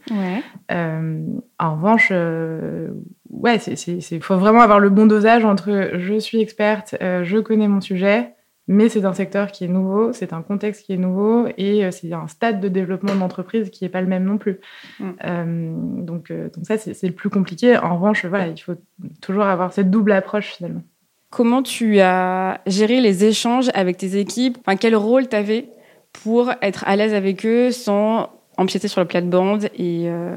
Euh, 0.72 1.26
en 1.60 1.76
revanche, 1.76 2.10
euh, 2.12 2.90
ouais, 3.30 3.58
il 3.58 4.22
faut 4.22 4.38
vraiment 4.38 4.62
avoir 4.62 4.80
le 4.80 4.90
bon 4.90 5.06
dosage 5.06 5.46
entre 5.46 5.92
je 5.94 6.20
suis 6.20 6.42
experte, 6.42 6.96
euh, 7.02 7.24
je 7.24 7.38
connais 7.38 7.68
mon 7.68 7.82
sujet, 7.82 8.34
mais 8.68 8.90
c'est 8.90 9.06
un 9.06 9.14
secteur 9.14 9.52
qui 9.52 9.64
est 9.64 9.70
nouveau, 9.70 10.12
c'est 10.14 10.34
un 10.34 10.42
contexte 10.42 10.86
qui 10.86 10.94
est 10.94 10.98
nouveau 10.98 11.48
et 11.58 11.90
c'est 11.92 12.12
un 12.12 12.28
stade 12.28 12.60
de 12.60 12.68
développement 12.68 13.16
d'entreprise 13.16 13.70
qui 13.70 13.86
n'est 13.86 13.90
pas 13.90 14.02
le 14.02 14.08
même 14.08 14.26
non 14.26 14.38
plus. 14.38 14.60
Mm. 15.00 16.04
donc, 16.04 16.32
donc, 16.32 16.66
ça, 16.66 16.78
c'est 16.78 17.08
le 17.08 17.14
plus 17.14 17.30
compliqué. 17.30 17.78
En 17.78 17.96
revanche, 17.96 18.26
voilà, 18.26 18.48
il 18.48 18.58
faut 18.58 18.76
toujours 19.22 19.44
avoir 19.44 19.72
cette 19.72 19.90
double 19.90 20.12
approche 20.12 20.48
finalement. 20.48 20.84
Comment 21.30 21.62
tu 21.62 22.00
as 22.00 22.62
géré 22.68 23.02
les 23.02 23.26
échanges 23.26 23.70
avec 23.74 23.98
tes 23.98 24.18
équipes? 24.18 24.58
Enfin, 24.62 24.78
Quel 24.78 24.96
rôle 24.96 25.28
tu 25.28 25.36
avais 25.36 25.70
pour 26.14 26.52
être 26.62 26.86
à 26.88 26.96
l'aise 26.96 27.14
avec 27.14 27.46
eux 27.46 27.72
sans 27.72 28.30
empiéter 28.58 28.88
sur 28.88 29.02
le 29.02 29.08
plate-bande 29.08 29.66
et, 29.76 30.10
euh, 30.10 30.36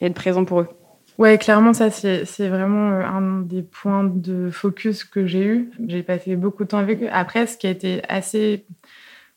et, 0.00 0.06
être 0.06 0.14
présent 0.14 0.44
pour 0.44 0.60
eux? 0.60 0.68
Ouais, 1.18 1.36
clairement, 1.36 1.72
ça, 1.72 1.90
c'est 1.90 2.48
vraiment 2.48 2.92
euh, 2.92 3.02
un 3.02 3.40
des 3.40 3.62
points 3.62 4.04
de 4.04 4.50
focus 4.50 5.02
que 5.02 5.26
j'ai 5.26 5.44
eu. 5.44 5.70
J'ai 5.88 6.04
passé 6.04 6.36
beaucoup 6.36 6.62
de 6.62 6.68
temps 6.68 6.78
avec 6.78 7.02
eux. 7.02 7.08
Après, 7.10 7.48
ce 7.48 7.56
qui 7.58 7.66
a 7.66 7.70
été 7.70 8.02
assez 8.08 8.64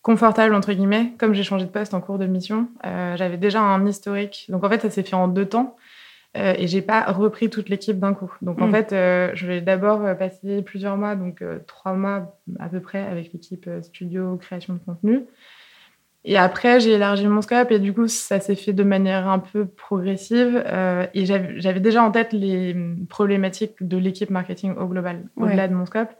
confortable, 0.04 0.54
entre 0.54 0.74
guillemets, 0.74 1.14
comme 1.18 1.34
j'ai 1.34 1.44
changé 1.44 1.66
de 1.66 1.72
poste 1.72 1.96
en 1.96 2.00
cours 2.02 2.20
de 2.20 2.28
mission, 2.28 2.70
euh, 2.86 3.18
j'avais 3.18 3.38
déjà 3.38 3.62
un 3.62 3.84
historique. 3.88 4.46
Donc, 4.50 4.64
en 4.64 4.70
fait, 4.70 4.80
ça 4.80 4.92
s'est 4.92 5.02
fait 5.02 5.16
en 5.16 5.28
deux 5.28 5.48
temps. 5.48 5.76
Euh, 6.38 6.54
et 6.58 6.68
j'ai 6.68 6.82
pas 6.82 7.12
repris 7.12 7.50
toute 7.50 7.68
l'équipe 7.68 8.00
d'un 8.00 8.14
coup. 8.14 8.34
Donc 8.42 8.62
en 8.62 8.68
hmm. 8.70 8.72
fait, 8.72 8.94
euh, 8.94 9.32
je 9.34 9.48
vais 9.48 9.60
d'abord 9.60 10.16
passer 10.18 10.62
plusieurs 10.62 10.96
mois, 10.96 11.18
donc 11.18 11.44
trois 11.68 11.92
mois 11.92 12.40
à 12.58 12.70
peu 12.70 12.80
près 12.80 13.06
avec 13.06 13.34
l'équipe 13.34 13.70
studio 13.82 14.38
création 14.38 14.76
de 14.76 14.80
contenu. 14.80 15.26
Et 16.24 16.38
après, 16.38 16.80
j'ai 16.80 16.92
élargi 16.92 17.28
mon 17.28 17.42
scope 17.42 17.72
et 17.72 17.80
du 17.80 17.94
coup, 17.94 18.08
ça 18.08 18.40
s'est 18.40 18.56
fait 18.56 18.74
de 18.74 18.84
manière 18.84 19.28
un 19.28 19.40
peu 19.40 19.66
progressive. 19.66 20.64
et 21.14 21.26
j'avais 21.26 21.80
déjà 21.80 22.04
en 22.04 22.12
tête 22.12 22.32
les 22.34 22.76
problématiques 23.10 23.76
de 23.82 23.98
l'équipe 23.98 24.30
marketing 24.30 24.76
au 24.76 24.88
global, 24.88 25.24
au-delà 25.36 25.68
de 25.68 25.74
mon 25.74 25.86
scope. 25.86 26.12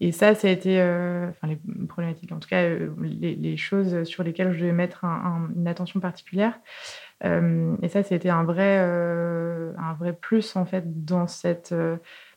Et 0.00 0.10
ça, 0.10 0.34
ça 0.34 0.48
a 0.48 0.50
été, 0.50 0.80
enfin 0.80 1.46
les 1.48 1.58
problématiques, 1.86 2.32
en 2.32 2.38
tout 2.38 2.48
cas 2.48 2.66
les, 2.66 3.56
choses 3.56 4.04
sur 4.04 4.24
lesquelles 4.24 4.52
je 4.52 4.60
devais 4.60 4.72
mettre 4.72 5.04
une 5.04 5.68
attention 5.68 6.00
particulière. 6.00 6.58
et 7.22 7.88
ça, 7.88 8.02
c'était 8.02 8.30
un 8.30 8.44
vrai, 8.44 8.78
un 8.78 9.94
vrai 9.98 10.14
plus 10.14 10.56
en 10.56 10.64
fait 10.64 11.04
dans 11.04 11.26
cette 11.26 11.74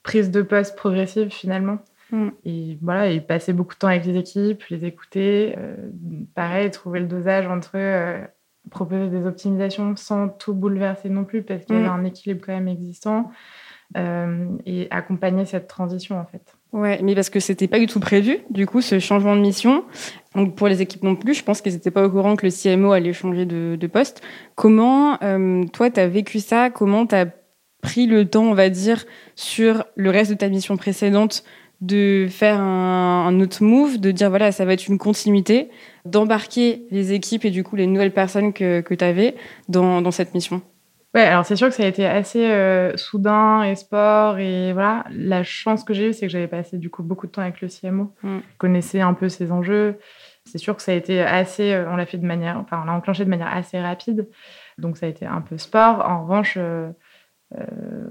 prise 0.04 0.32
de 0.32 0.42
poste 0.42 0.76
progressive 0.76 1.30
finalement. 1.30 1.80
Mm. 2.12 2.30
Et 2.46 2.78
voilà, 2.82 3.10
et 3.10 3.22
passer 3.22 3.54
beaucoup 3.54 3.74
de 3.74 3.80
temps 3.80 3.88
avec 3.88 4.06
les 4.06 4.18
équipes, 4.18 4.64
les 4.70 4.86
écouter. 4.86 5.56
Euh, 5.58 5.76
pareil, 6.34 6.70
trouver 6.72 7.00
le 7.00 7.08
dosage 7.08 7.48
entre 7.48 7.72
euh, 7.76 8.22
proposer 8.70 9.10
des 9.10 9.26
optimisations 9.26 9.96
sans 9.96 10.30
tout 10.30 10.54
bouleverser 10.54 11.10
non 11.10 11.24
plus, 11.24 11.44
parce 11.44 11.66
qu'il 11.66 11.76
y 11.76 11.80
a 11.80 11.92
mm. 11.92 12.00
un 12.00 12.04
équilibre 12.06 12.42
quand 12.46 12.54
même 12.54 12.68
existant. 12.68 13.32
Euh, 13.96 14.48
et 14.66 14.88
accompagner 14.90 15.46
cette 15.46 15.68
transition 15.68 16.20
en 16.20 16.26
fait. 16.26 16.42
Ouais, 16.74 17.00
mais 17.04 17.14
parce 17.14 17.30
que 17.30 17.40
c'était 17.40 17.68
pas 17.68 17.78
du 17.78 17.86
tout 17.86 18.00
prévu, 18.00 18.40
du 18.50 18.66
coup, 18.66 18.82
ce 18.82 18.98
changement 18.98 19.36
de 19.36 19.42
mission. 19.42 19.86
Donc 20.34 20.56
pour 20.56 20.68
les 20.68 20.82
équipes 20.82 21.04
non 21.04 21.16
plus, 21.16 21.36
je 21.36 21.44
pense 21.44 21.62
qu'ils 21.62 21.74
n'étaient 21.74 21.92
pas 21.92 22.04
au 22.04 22.10
courant 22.10 22.36
que 22.36 22.48
le 22.48 22.52
CMO 22.52 22.94
allait 22.94 23.14
changer 23.14 23.46
de, 23.46 23.78
de 23.80 23.88
poste. 23.88 24.24
Comment, 24.56 25.20
toi, 25.72 25.92
tu 25.92 26.00
as 26.00 26.08
vécu 26.08 26.40
ça? 26.40 26.72
Comment 26.72 27.06
tu 27.06 27.14
as 27.14 27.28
pris 27.86 28.08
le 28.08 28.26
temps, 28.28 28.46
on 28.46 28.56
va 28.56 28.70
dire, 28.70 29.06
sur 29.36 29.86
le 29.96 30.10
reste 30.10 30.32
de 30.32 30.36
ta 30.36 30.50
mission 30.50 30.76
précédente 30.76 31.44
de 31.82 32.28
faire 32.30 32.60
un, 32.60 33.40
autre 33.40 33.64
move, 33.64 34.00
de 34.00 34.12
dire 34.12 34.30
voilà, 34.30 34.52
ça 34.52 34.66
va 34.66 34.74
être 34.74 34.88
une 34.88 34.98
continuité, 34.98 35.70
d'embarquer 36.06 36.84
les 36.92 37.14
équipes 37.14 37.46
et 37.46 37.52
du 37.52 37.64
coup 37.64 37.76
les 37.76 37.88
nouvelles 37.88 38.14
personnes 38.14 38.54
que, 38.54 38.82
que 38.82 38.94
tu 38.94 39.04
avais 39.04 39.36
dans, 39.70 40.02
dans, 40.02 40.12
cette 40.12 40.34
mission 40.34 40.62
Ouais, 41.14 41.22
alors 41.22 41.46
c'est 41.46 41.56
sûr 41.56 41.70
que 41.70 41.74
ça 41.74 41.84
a 41.84 41.88
été 41.88 42.06
assez 42.06 42.46
euh, 42.46 42.96
soudain 42.98 43.64
et 43.64 43.76
sport 43.76 44.38
et 44.38 44.74
voilà. 44.74 45.06
La 45.12 45.44
chance 45.44 45.84
que 45.84 45.94
j'ai 45.94 46.10
eue, 46.10 46.14
c'est 46.14 46.26
que 46.26 46.32
j'avais 46.32 46.48
passé 46.48 46.78
du 46.78 46.90
coup 46.90 47.04
beaucoup 47.04 47.26
de 47.28 47.32
temps 47.32 47.42
avec 47.42 47.62
le 47.62 47.70
CMO, 47.70 48.12
mm. 48.22 48.38
je 48.40 48.58
connaissais 48.58 49.02
un 49.02 49.14
peu 49.14 49.30
ses 49.30 49.52
enjeux. 49.52 49.98
C'est 50.46 50.60
sûr 50.60 50.76
que 50.76 50.82
ça 50.84 50.92
a 50.92 50.96
été 50.96 51.22
assez, 51.22 51.74
euh, 51.74 51.90
on 51.90 51.96
l'a 51.96 52.06
fait 52.06 52.20
de 52.20 52.26
manière, 52.26 52.58
enfin 52.60 52.82
on 52.84 52.86
l'a 52.86 52.94
enclenché 52.94 53.26
de 53.26 53.30
manière 53.30 53.52
assez 53.52 53.80
rapide, 53.80 54.28
donc 54.78 54.98
ça 54.98 55.08
a 55.08 55.10
été 55.10 55.26
un 55.26 55.42
peu 55.42 55.58
sport. 55.58 56.06
En 56.08 56.24
revanche, 56.24 56.56
euh, 56.58 56.90
euh, 56.90 56.92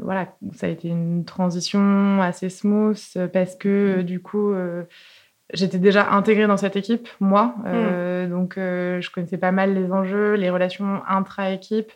voilà, 0.03 0.37
ça 0.55 0.67
a 0.67 0.71
été 0.71 0.89
une 0.89 1.25
transition 1.25 2.21
assez 2.21 2.51
smooth 2.51 3.29
parce 3.33 3.57
que 3.57 4.03
du 4.03 4.21
coup, 4.21 4.53
euh, 4.53 4.85
j'étais 5.53 5.79
déjà 5.79 6.11
intégrée 6.11 6.47
dans 6.47 6.57
cette 6.57 6.77
équipe, 6.77 7.09
moi. 7.21 7.55
Euh, 7.67 8.27
mm. 8.27 8.31
Donc, 8.31 8.57
euh, 8.57 9.01
je 9.01 9.11
connaissais 9.11 9.37
pas 9.37 9.53
mal 9.53 9.75
les 9.75 9.93
enjeux, 9.93 10.35
les 10.35 10.49
relations 10.49 11.03
intra-équipe, 11.09 11.93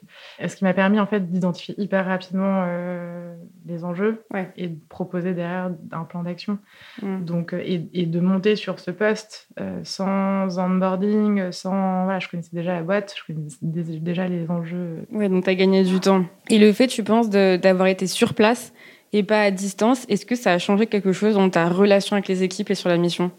ce 0.47 0.55
qui 0.55 0.64
m'a 0.64 0.75
permis 0.75 1.00
en 1.00 1.07
fait 1.07 1.31
d'identifier 1.31 1.75
hyper 1.78 2.05
rapidement 2.05 2.64
euh, 2.67 3.35
les 3.67 3.85
enjeux 3.85 4.25
et 4.57 4.69
de 4.69 4.78
proposer 4.88 5.33
derrière 5.33 5.71
un 5.93 6.05
plan 6.05 6.23
d'action. 6.23 6.59
Mm. 7.02 7.25
Donc, 7.25 7.55
et, 7.55 7.88
et, 7.95 8.07
de 8.07 8.21
monter 8.21 8.57
sur 8.57 8.78
ce 8.78 8.90
poste 8.90 9.49
sans 9.83 10.59
onboarding, 10.59 11.50
sans 11.52 12.05
voilà, 12.05 12.19
je 12.19 12.28
connaissais 12.28 12.55
déjà 12.55 12.75
la 12.75 12.83
boîte, 12.83 13.14
je 13.17 13.33
connaissais 13.33 13.59
déjà 13.62 14.28
les 14.28 14.50
enjeux. 14.50 15.07
Ouais, 15.11 15.28
donc 15.28 15.45
tu 15.45 15.50
as 15.50 15.55
gagné 15.55 15.85
du 15.85 16.00
temps. 16.00 16.25
Et 16.50 16.59
le 16.59 16.73
fait, 16.73 16.87
tu 16.87 17.02
penses, 17.02 17.31
d'avoir 17.31 17.88
été 17.88 18.07
sur 18.07 18.35
place 18.35 18.73
et 19.12 19.23
pas 19.23 19.43
à 19.43 19.50
distance, 19.50 20.05
est-ce 20.09 20.27
que 20.27 20.35
ça 20.35 20.53
a 20.53 20.59
changé 20.59 20.87
quelque 20.87 21.12
chose 21.12 21.35
dans 21.35 21.50
ta 21.50 21.69
relation 21.69 22.15
avec 22.15 22.29
les 22.29 22.43
équipes 22.43 22.71
et 22.71 22.75
sur 22.75 22.88
la 22.88 22.97
mission? 22.97 23.31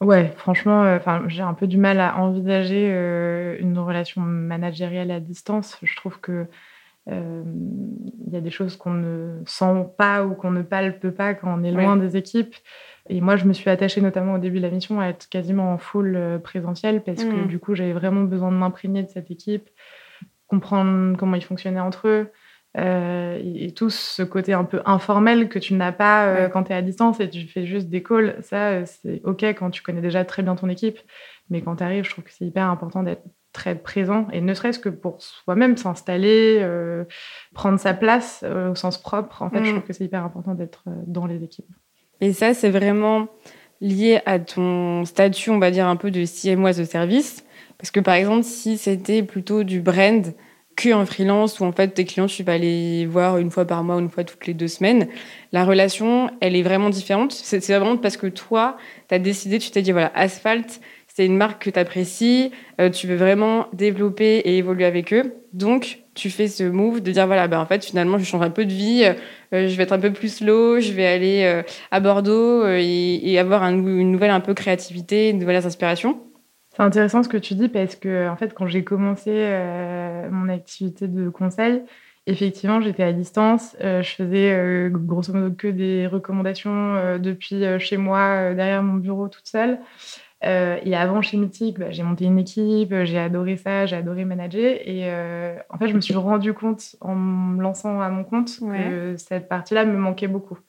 Ouais, 0.00 0.32
franchement, 0.36 0.84
euh, 0.84 0.96
enfin, 0.96 1.24
j'ai 1.26 1.42
un 1.42 1.54
peu 1.54 1.66
du 1.66 1.76
mal 1.76 1.98
à 2.00 2.18
envisager 2.18 2.88
euh, 2.90 3.56
une 3.58 3.78
relation 3.78 4.20
managériale 4.20 5.10
à 5.10 5.18
distance. 5.18 5.76
Je 5.82 5.96
trouve 5.96 6.20
que 6.20 6.46
euh, 7.10 7.42
il 8.26 8.32
y 8.32 8.36
a 8.36 8.40
des 8.40 8.50
choses 8.50 8.76
qu'on 8.76 8.92
ne 8.92 9.42
sent 9.46 9.86
pas 9.96 10.24
ou 10.24 10.34
qu'on 10.34 10.52
ne 10.52 10.62
palpe 10.62 11.10
pas 11.10 11.34
quand 11.34 11.52
on 11.52 11.64
est 11.64 11.72
loin 11.72 11.96
des 11.96 12.16
équipes. 12.16 12.54
Et 13.08 13.20
moi, 13.20 13.36
je 13.36 13.46
me 13.46 13.52
suis 13.52 13.70
attachée 13.70 14.00
notamment 14.00 14.34
au 14.34 14.38
début 14.38 14.58
de 14.58 14.62
la 14.62 14.70
mission 14.70 15.00
à 15.00 15.06
être 15.06 15.28
quasiment 15.28 15.72
en 15.72 15.78
full 15.78 16.38
présentiel 16.44 17.02
parce 17.02 17.24
que 17.24 17.44
mmh. 17.44 17.48
du 17.48 17.58
coup, 17.58 17.74
j'avais 17.74 17.94
vraiment 17.94 18.22
besoin 18.22 18.52
de 18.52 18.56
m'imprégner 18.56 19.02
de 19.02 19.08
cette 19.08 19.30
équipe, 19.30 19.68
comprendre 20.46 21.16
comment 21.16 21.34
ils 21.34 21.44
fonctionnaient 21.44 21.80
entre 21.80 22.06
eux. 22.06 22.30
Euh, 22.78 23.40
et, 23.42 23.72
tout 23.72 23.90
ce 23.90 24.22
côté 24.22 24.52
un 24.52 24.64
peu 24.64 24.80
informel 24.84 25.48
que 25.48 25.58
tu 25.58 25.74
n'as 25.74 25.92
pas 25.92 26.26
euh, 26.26 26.48
quand 26.48 26.64
tu 26.64 26.72
es 26.72 26.74
à 26.74 26.82
distance 26.82 27.18
et 27.20 27.28
tu 27.28 27.46
fais 27.46 27.66
juste 27.66 27.88
des 27.88 28.02
calls, 28.02 28.36
ça, 28.40 28.68
euh, 28.68 28.82
c'est 28.86 29.20
OK 29.24 29.42
quand 29.42 29.70
tu 29.70 29.82
connais 29.82 30.00
déjà 30.00 30.24
très 30.24 30.42
bien 30.42 30.54
ton 30.54 30.68
équipe. 30.68 30.98
Mais 31.50 31.60
quand 31.60 31.76
tu 31.76 31.84
arrives, 31.84 32.04
je 32.04 32.10
trouve 32.10 32.24
que 32.24 32.32
c'est 32.32 32.44
hyper 32.44 32.68
important 32.68 33.02
d'être 33.02 33.22
très 33.52 33.74
présent 33.74 34.28
et 34.32 34.40
ne 34.40 34.54
serait-ce 34.54 34.78
que 34.78 34.90
pour 34.90 35.20
soi-même 35.22 35.76
s'installer, 35.76 36.62
prendre 37.54 37.80
sa 37.80 37.94
place 37.94 38.44
au 38.44 38.74
sens 38.74 39.00
propre. 39.00 39.40
En 39.40 39.48
fait, 39.48 39.64
je 39.64 39.70
mm. 39.70 39.72
trouve 39.72 39.86
que 39.86 39.92
c'est 39.94 40.04
hyper 40.04 40.22
important 40.22 40.54
d'être 40.54 40.84
dans 41.06 41.26
les 41.26 41.42
équipes. 41.42 41.70
Et 42.20 42.34
ça, 42.34 42.52
c'est 42.52 42.68
vraiment 42.68 43.28
lié 43.80 44.20
à 44.26 44.38
ton 44.38 45.06
statut, 45.06 45.48
on 45.50 45.58
va 45.58 45.70
dire, 45.70 45.88
un 45.88 45.96
peu 45.96 46.10
de 46.10 46.24
CMO 46.26 46.68
de 46.68 46.84
service. 46.84 47.44
Parce 47.78 47.90
que 47.90 48.00
par 48.00 48.14
exemple, 48.14 48.42
si 48.42 48.76
c'était 48.76 49.22
plutôt 49.22 49.64
du 49.64 49.80
brand, 49.80 50.34
que 50.78 50.92
en 50.92 51.04
freelance 51.04 51.58
où 51.58 51.64
en 51.64 51.72
fait 51.72 51.88
tes 51.88 52.04
clients 52.04 52.26
tu 52.26 52.44
vas 52.44 52.56
les 52.56 53.04
voir 53.04 53.38
une 53.38 53.50
fois 53.50 53.64
par 53.64 53.82
mois 53.82 53.98
une 53.98 54.08
fois 54.08 54.22
toutes 54.22 54.46
les 54.46 54.54
deux 54.54 54.68
semaines, 54.68 55.08
la 55.50 55.64
relation 55.64 56.30
elle 56.40 56.54
est 56.54 56.62
vraiment 56.62 56.88
différente. 56.88 57.32
C'est 57.32 57.66
vraiment 57.68 57.96
parce 57.96 58.16
que 58.16 58.28
toi 58.28 58.76
tu 59.08 59.14
as 59.14 59.18
décidé, 59.18 59.58
tu 59.58 59.70
t'es 59.70 59.82
dit 59.82 59.92
voilà, 59.92 60.12
Asphalt 60.14 60.80
c'est 61.08 61.26
une 61.26 61.36
marque 61.36 61.64
que 61.64 61.70
tu 61.70 61.78
apprécies, 61.80 62.52
euh, 62.80 62.90
tu 62.90 63.08
veux 63.08 63.16
vraiment 63.16 63.66
développer 63.72 64.36
et 64.36 64.58
évoluer 64.58 64.84
avec 64.84 65.12
eux. 65.12 65.34
Donc 65.52 65.98
tu 66.14 66.30
fais 66.30 66.46
ce 66.46 66.62
move 66.62 67.00
de 67.00 67.10
dire 67.10 67.26
voilà 67.26 67.48
ben 67.48 67.58
en 67.58 67.66
fait 67.66 67.84
finalement 67.84 68.18
je 68.18 68.24
change 68.24 68.42
un 68.42 68.50
peu 68.50 68.64
de 68.64 68.72
vie, 68.72 69.02
euh, 69.04 69.68
je 69.68 69.76
vais 69.76 69.82
être 69.82 69.92
un 69.92 69.98
peu 69.98 70.12
plus 70.12 70.32
slow, 70.36 70.78
je 70.78 70.92
vais 70.92 71.06
aller 71.06 71.42
euh, 71.42 71.64
à 71.90 71.98
Bordeaux 71.98 72.64
et, 72.68 73.36
avoir 73.36 73.64
une 73.64 74.12
nouvelle 74.12 74.30
un 74.30 74.38
peu 74.38 74.54
créativité, 74.54 75.30
une 75.30 75.40
nouvelle 75.40 75.56
inspiration. 75.56 76.20
C'est 76.78 76.84
intéressant 76.84 77.24
ce 77.24 77.28
que 77.28 77.36
tu 77.36 77.56
dis 77.56 77.68
parce 77.68 77.96
que 77.96 78.28
en 78.28 78.36
fait, 78.36 78.54
quand 78.54 78.68
j'ai 78.68 78.84
commencé 78.84 79.32
euh, 79.34 80.28
mon 80.30 80.48
activité 80.48 81.08
de 81.08 81.28
conseil, 81.28 81.82
effectivement, 82.28 82.80
j'étais 82.80 83.02
à 83.02 83.12
distance. 83.12 83.76
Euh, 83.80 84.00
je 84.00 84.10
faisais 84.10 84.52
euh, 84.52 84.88
grosso 84.88 85.32
modo 85.32 85.52
que 85.52 85.66
des 85.66 86.06
recommandations 86.06 87.18
depuis 87.18 87.64
chez 87.80 87.96
moi, 87.96 88.54
derrière 88.54 88.84
mon 88.84 88.94
bureau, 88.94 89.26
toute 89.26 89.48
seule. 89.48 89.80
et 90.42 90.94
avant, 90.94 91.20
chez 91.20 91.36
Mythique, 91.36 91.80
bah, 91.80 91.90
j'ai 91.90 92.04
monté 92.04 92.26
une 92.26 92.38
équipe, 92.38 92.94
j'ai 93.02 93.18
adoré 93.18 93.56
ça, 93.56 93.86
j'ai 93.86 93.96
adoré 93.96 94.24
manager. 94.24 94.76
Et 94.86 95.10
en 95.70 95.78
fait, 95.78 95.88
je 95.88 95.94
me 95.94 96.00
suis 96.00 96.14
rendu 96.14 96.54
compte 96.54 96.94
en 97.00 97.16
me 97.16 97.60
lançant 97.60 98.00
à 98.00 98.08
mon 98.08 98.22
compte 98.22 98.60
que 98.60 99.16
cette 99.16 99.48
partie-là 99.48 99.84
me 99.84 99.98
manquait 99.98 100.28
beaucoup. 100.28 100.60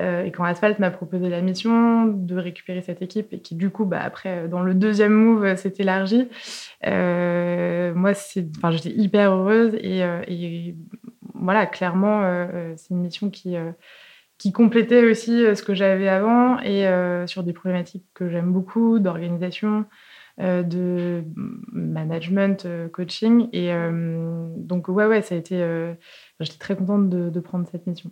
Euh, 0.00 0.24
et 0.24 0.30
quand 0.30 0.44
Asphalt 0.44 0.78
m'a 0.78 0.90
proposé 0.90 1.28
la 1.28 1.40
mission 1.40 2.06
de 2.06 2.36
récupérer 2.36 2.82
cette 2.82 3.02
équipe 3.02 3.32
et 3.32 3.40
qui 3.40 3.54
du 3.54 3.70
coup, 3.70 3.84
bah, 3.84 4.00
après, 4.02 4.48
dans 4.48 4.60
le 4.62 4.74
deuxième 4.74 5.12
move, 5.12 5.44
euh, 5.44 5.56
s'est 5.56 5.74
élargi, 5.78 6.28
euh, 6.86 7.94
moi, 7.94 8.12
j'étais 8.12 8.90
hyper 8.90 9.32
heureuse 9.32 9.74
et, 9.74 10.74
voilà, 11.34 11.66
clairement, 11.66 12.46
c'est 12.76 12.90
une 12.90 13.00
mission 13.00 13.30
qui, 13.30 13.56
complétait 14.52 15.04
aussi 15.04 15.44
ce 15.54 15.62
que 15.62 15.72
j'avais 15.72 16.08
avant 16.08 16.58
et 16.60 16.84
sur 17.26 17.44
des 17.44 17.52
problématiques 17.52 18.04
que 18.12 18.28
j'aime 18.28 18.52
beaucoup, 18.52 18.98
d'organisation, 18.98 19.84
de 20.38 21.22
management, 21.72 22.66
coaching. 22.92 23.48
Et 23.52 23.72
donc, 24.56 24.88
ouais, 24.88 25.06
ouais, 25.06 25.22
ça 25.22 25.36
a 25.36 25.38
été. 25.38 25.94
J'étais 26.40 26.58
très 26.58 26.74
contente 26.74 27.08
de 27.08 27.40
prendre 27.40 27.68
cette 27.70 27.86
mission. 27.86 28.10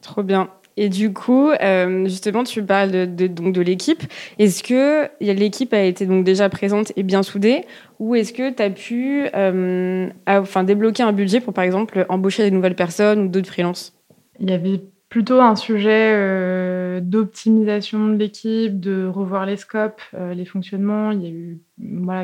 Trop 0.00 0.22
bien. 0.22 0.48
Et 0.76 0.90
du 0.90 1.12
coup, 1.12 1.50
euh, 1.50 2.04
justement, 2.04 2.44
tu 2.44 2.62
parles 2.62 2.90
de, 2.90 3.26
donc 3.26 3.54
de 3.54 3.62
l'équipe. 3.62 4.02
Est-ce 4.38 4.62
que 4.62 5.08
l'équipe 5.20 5.72
a 5.72 5.82
été 5.82 6.04
donc 6.04 6.24
déjà 6.24 6.48
présente 6.50 6.92
et 6.96 7.02
bien 7.02 7.22
soudée, 7.22 7.64
ou 7.98 8.14
est-ce 8.14 8.32
que 8.34 8.50
tu 8.52 8.62
as 8.62 8.70
pu, 8.70 9.26
euh, 9.34 10.08
enfin, 10.26 10.64
débloquer 10.64 11.02
un 11.02 11.12
budget 11.12 11.40
pour, 11.40 11.54
par 11.54 11.64
exemple, 11.64 12.04
embaucher 12.10 12.42
des 12.42 12.50
nouvelles 12.50 12.76
personnes 12.76 13.20
ou 13.20 13.28
d'autres 13.28 13.48
freelances? 13.48 13.96
Il 14.38 14.50
y 14.50 14.52
avait 14.52 14.82
plutôt 15.08 15.40
un 15.40 15.56
sujet 15.56 16.12
euh, 16.12 17.00
d'optimisation 17.00 18.08
de 18.08 18.16
l'équipe, 18.16 18.78
de 18.78 19.06
revoir 19.06 19.46
les 19.46 19.56
scopes, 19.56 20.02
les 20.12 20.44
fonctionnements. 20.44 21.10
Il 21.10 21.22
y 21.22 21.26
a 21.26 21.30
eu 21.30 21.58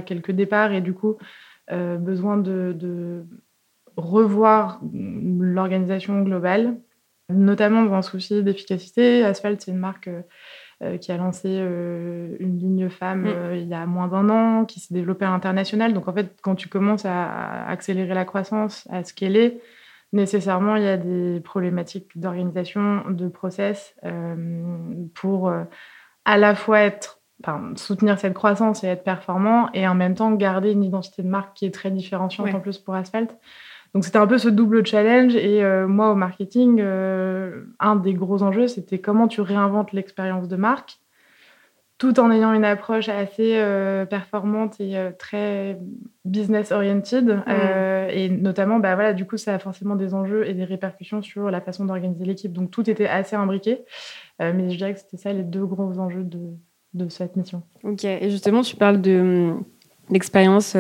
quelques 0.05 0.33
départs 0.33 0.73
et 0.73 0.83
du 0.83 0.93
coup 0.93 1.17
besoin 1.71 2.37
de 2.37 3.25
revoir 3.97 4.81
l'organisation 4.93 6.21
globale 6.21 6.77
notamment 7.29 7.85
dans 7.85 7.95
un 7.95 8.03
souci 8.03 8.43
d'efficacité. 8.43 9.25
Asphalt, 9.25 9.61
c'est 9.61 9.71
une 9.71 9.79
marque 9.79 10.09
euh, 10.09 10.23
euh, 10.83 10.99
qui 10.99 11.13
a 11.13 11.17
lancé 11.17 11.49
euh, 11.49 12.37
une 12.41 12.59
ligne 12.59 12.89
femme 12.89 13.23
mm. 13.23 13.57
il 13.57 13.69
y 13.69 13.75
a 13.75 13.87
moins 13.87 14.09
d'un 14.09 14.29
an, 14.29 14.65
qui 14.65 14.81
s'est 14.81 14.95
développée 14.95 15.25
à 15.25 15.31
l'international. 15.31 15.95
Donc 15.95 16.09
en 16.09 16.13
fait, 16.13 16.37
quand 16.43 16.55
tu 16.55 16.69
commences 16.69 17.05
à 17.05 17.67
accélérer 17.67 18.15
la 18.15 18.25
croissance, 18.25 18.87
à 18.91 19.05
ce 19.05 19.15
qu'elle 19.15 19.37
est, 19.37 19.61
nécessairement, 20.13 20.77
il 20.77 20.83
y 20.83 20.89
a 20.89 20.97
des 20.97 21.41
problématiques 21.41 22.19
d'organisation, 22.19 23.05
de 23.09 23.29
process 23.29 23.95
pour 25.15 25.51
à 26.25 26.37
la 26.37 26.55
fois 26.55 26.81
être 26.81 27.23
Enfin, 27.45 27.73
soutenir 27.75 28.21
cette 28.21 28.35
croissance 28.35 28.85
et 28.85 28.87
être 28.87 29.03
performant 29.03 29.69
et 29.75 29.89
en 29.89 29.97
même 29.97 30.15
temps 30.15 30.31
garder 30.31 30.71
une 30.71 30.85
identité 30.85 31.23
de 31.25 31.29
marque 31.29 31.57
qui 31.57 31.67
est 31.67 31.75
très 31.75 31.91
différenciante 31.91 32.55
en 32.55 32.61
plus 32.61 32.79
pour 32.79 32.95
Asphalt. 32.95 33.37
Donc 33.95 34.05
c'était 34.05 34.19
un 34.19 34.27
peu 34.27 34.39
ce 34.39 34.49
double 34.49 34.87
challenge. 34.87 35.37
Et 35.37 35.63
moi, 35.87 36.13
au 36.13 36.15
marketing, 36.15 36.81
un 36.81 37.97
des 37.97 38.15
gros 38.15 38.43
enjeux, 38.43 38.67
c'était 38.67 38.99
comment 38.99 39.29
tu 39.29 39.41
réinventes 39.41 39.93
l'expérience 39.93 40.49
de 40.49 40.57
marque 40.57 41.03
tout 42.03 42.19
en 42.19 42.33
ayant 42.33 42.53
une 42.53 42.65
approche 42.65 43.09
assez 43.09 43.53
euh, 43.55 44.05
performante 44.05 44.81
et 44.81 44.97
euh, 44.97 45.13
très 45.17 45.79
business 46.25 46.73
oriented. 46.73 47.27
Mm. 47.27 47.45
Euh, 47.47 48.09
et 48.11 48.29
notamment, 48.29 48.81
bah, 48.81 48.97
voilà, 48.97 49.13
du 49.13 49.25
coup, 49.25 49.37
ça 49.37 49.55
a 49.55 49.61
forcément 49.61 49.95
des 49.95 50.13
enjeux 50.13 50.45
et 50.49 50.53
des 50.53 50.65
répercussions 50.65 51.23
sur 51.23 51.49
la 51.49 51.61
façon 51.61 51.85
d'organiser 51.85 52.25
l'équipe. 52.25 52.53
Donc 52.53 52.73
tout 52.73 52.91
était 52.91 53.07
assez 53.07 53.37
imbriqué. 53.37 53.85
mais 54.41 54.69
je 54.71 54.77
dirais 54.77 54.95
que 54.95 54.99
c'était 54.99 55.17
ça 55.17 55.33
les 55.33 55.45
deux 55.45 55.65
gros 55.65 55.97
enjeux 56.01 56.25
de, 56.25 56.41
de, 56.95 57.09
cette 57.09 57.37
mission. 57.37 57.63
Ok, 57.85 58.05
et 58.05 58.31
justement, 58.31 58.63
tu 58.63 58.75
parles 58.75 59.01
de 59.01 59.53
l'expérience 60.11 60.77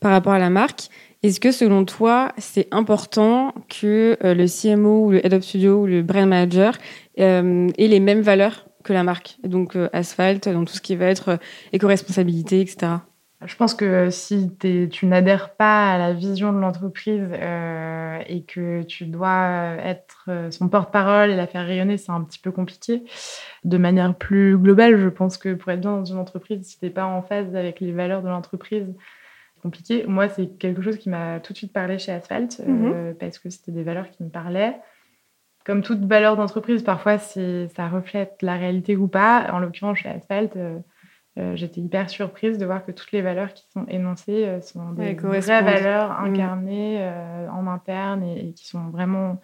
par 0.00 0.10
rapport 0.10 0.32
à 0.32 0.40
la 0.40 0.50
marque. 0.50 0.88
Est-ce 1.24 1.40
que 1.40 1.50
selon 1.50 1.84
toi, 1.84 2.32
c'est 2.38 2.68
important 2.70 3.52
que 3.68 4.16
le 4.22 4.46
CMO 4.46 5.06
ou 5.06 5.10
le 5.10 5.26
Head 5.26 5.34
of 5.34 5.42
Studio 5.42 5.82
ou 5.82 5.86
le 5.86 6.02
Brand 6.02 6.28
Manager 6.28 6.78
aient 7.16 7.72
les 7.76 8.00
mêmes 8.00 8.20
valeurs 8.20 8.68
que 8.84 8.92
la 8.92 9.02
marque? 9.02 9.36
Donc 9.42 9.74
euh, 9.74 9.88
asphalte, 9.92 10.48
dans 10.48 10.64
tout 10.64 10.74
ce 10.74 10.80
qui 10.80 10.94
va 10.94 11.06
être 11.06 11.28
euh, 11.30 11.36
éco-responsabilité, 11.72 12.60
etc. 12.60 12.92
Je 13.44 13.54
pense 13.56 13.74
que 13.74 14.10
si 14.10 14.50
tu 14.58 15.06
n'adhères 15.06 15.54
pas 15.54 15.92
à 15.92 15.98
la 15.98 16.12
vision 16.12 16.52
de 16.52 16.58
l'entreprise 16.58 17.28
euh, 17.32 18.18
et 18.26 18.42
que 18.42 18.82
tu 18.82 19.06
dois 19.06 19.76
être 19.84 20.28
son 20.50 20.68
porte-parole 20.68 21.30
et 21.30 21.36
la 21.36 21.46
faire 21.46 21.64
rayonner, 21.64 21.98
c'est 21.98 22.10
un 22.10 22.22
petit 22.22 22.40
peu 22.40 22.50
compliqué. 22.50 23.04
De 23.62 23.78
manière 23.78 24.12
plus 24.16 24.58
globale, 24.58 24.98
je 24.98 25.08
pense 25.08 25.38
que 25.38 25.54
pour 25.54 25.70
être 25.70 25.80
bien 25.80 25.98
dans 25.98 26.04
une 26.04 26.18
entreprise, 26.18 26.66
si 26.66 26.80
tu 26.80 26.84
n'es 26.84 26.90
pas 26.90 27.06
en 27.06 27.22
phase 27.22 27.54
avec 27.54 27.78
les 27.78 27.92
valeurs 27.92 28.22
de 28.22 28.28
l'entreprise, 28.28 28.92
compliqué. 29.58 30.04
Moi, 30.06 30.28
c'est 30.28 30.46
quelque 30.58 30.82
chose 30.82 30.98
qui 30.98 31.08
m'a 31.08 31.40
tout 31.40 31.52
de 31.52 31.58
suite 31.58 31.72
parlé 31.72 31.98
chez 31.98 32.12
Asphalt 32.12 32.60
mhm. 32.66 33.14
parce 33.18 33.38
que 33.38 33.50
c'était 33.50 33.72
des 33.72 33.82
valeurs 33.82 34.10
qui 34.10 34.22
me 34.22 34.30
parlaient 34.30 34.76
comme 35.68 35.82
toute 35.82 36.02
valeur 36.02 36.34
d'entreprise, 36.36 36.82
parfois 36.82 37.18
ça 37.18 37.88
reflète 37.88 38.38
la 38.40 38.56
réalité 38.56 38.96
ou 38.96 39.06
pas. 39.06 39.52
En 39.52 39.58
l'occurrence, 39.58 39.98
chez 39.98 40.08
Asphalt, 40.08 40.56
euh, 40.56 40.78
euh, 41.38 41.56
j'étais 41.56 41.82
hyper 41.82 42.08
surprise 42.08 42.56
de 42.56 42.64
voir 42.64 42.86
que 42.86 42.90
toutes 42.90 43.12
les 43.12 43.20
valeurs 43.20 43.52
qui 43.52 43.66
sont 43.70 43.84
énoncées 43.86 44.46
euh, 44.46 44.62
sont 44.62 44.92
des 44.92 45.12
vraies 45.12 45.40
valeurs 45.40 46.22
mm. 46.22 46.24
incarnées 46.24 47.12
en 47.52 47.66
interne 47.66 48.22
et, 48.22 48.54
qui 48.54 48.66
sont 48.66 48.88
vraiment 48.88 49.42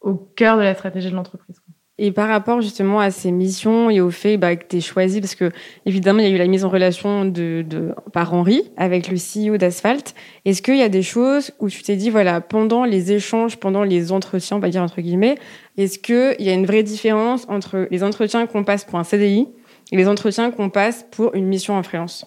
au 0.00 0.14
cœur 0.14 0.56
de 0.56 0.62
la 0.62 0.72
stratégie 0.74 1.10
de 1.10 1.16
l'entreprise. 1.16 1.61
Et 1.98 2.10
par 2.10 2.28
rapport 2.28 2.62
justement 2.62 3.00
à 3.00 3.10
ces 3.10 3.30
missions 3.30 3.90
et 3.90 4.00
au 4.00 4.10
fait 4.10 4.38
bah, 4.38 4.56
que 4.56 4.64
tu 4.66 4.76
es 4.76 4.80
choisi, 4.80 5.20
parce 5.20 5.34
que 5.34 5.50
évidemment, 5.84 6.20
il 6.20 6.28
y 6.28 6.32
a 6.32 6.34
eu 6.34 6.38
la 6.38 6.46
mise 6.46 6.64
en 6.64 6.70
relation 6.70 7.26
de, 7.26 7.94
par 8.12 8.32
Henri 8.32 8.72
avec 8.78 9.08
le 9.08 9.16
CEO 9.16 9.58
d'Asphalt. 9.58 10.14
Est-ce 10.46 10.62
qu'il 10.62 10.78
y 10.78 10.82
a 10.82 10.88
des 10.88 11.02
choses 11.02 11.52
où 11.60 11.68
tu 11.68 11.82
t'es 11.82 11.96
dit, 11.96 12.08
voilà, 12.08 12.40
pendant 12.40 12.84
les 12.84 13.12
échanges, 13.12 13.58
pendant 13.58 13.82
les 13.82 14.10
entretiens, 14.10 14.56
on 14.56 14.60
va 14.60 14.70
dire 14.70 14.82
entre 14.82 15.02
guillemets, 15.02 15.36
est-ce 15.76 15.98
qu'il 15.98 16.44
y 16.44 16.48
a 16.48 16.54
une 16.54 16.66
vraie 16.66 16.82
différence 16.82 17.46
entre 17.48 17.86
les 17.90 18.02
entretiens 18.02 18.46
qu'on 18.46 18.64
passe 18.64 18.84
pour 18.84 18.98
un 18.98 19.04
CDI 19.04 19.48
et 19.92 19.96
les 19.96 20.08
entretiens 20.08 20.50
qu'on 20.50 20.70
passe 20.70 21.06
pour 21.10 21.34
une 21.34 21.46
mission 21.46 21.74
en 21.74 21.82
freelance? 21.82 22.24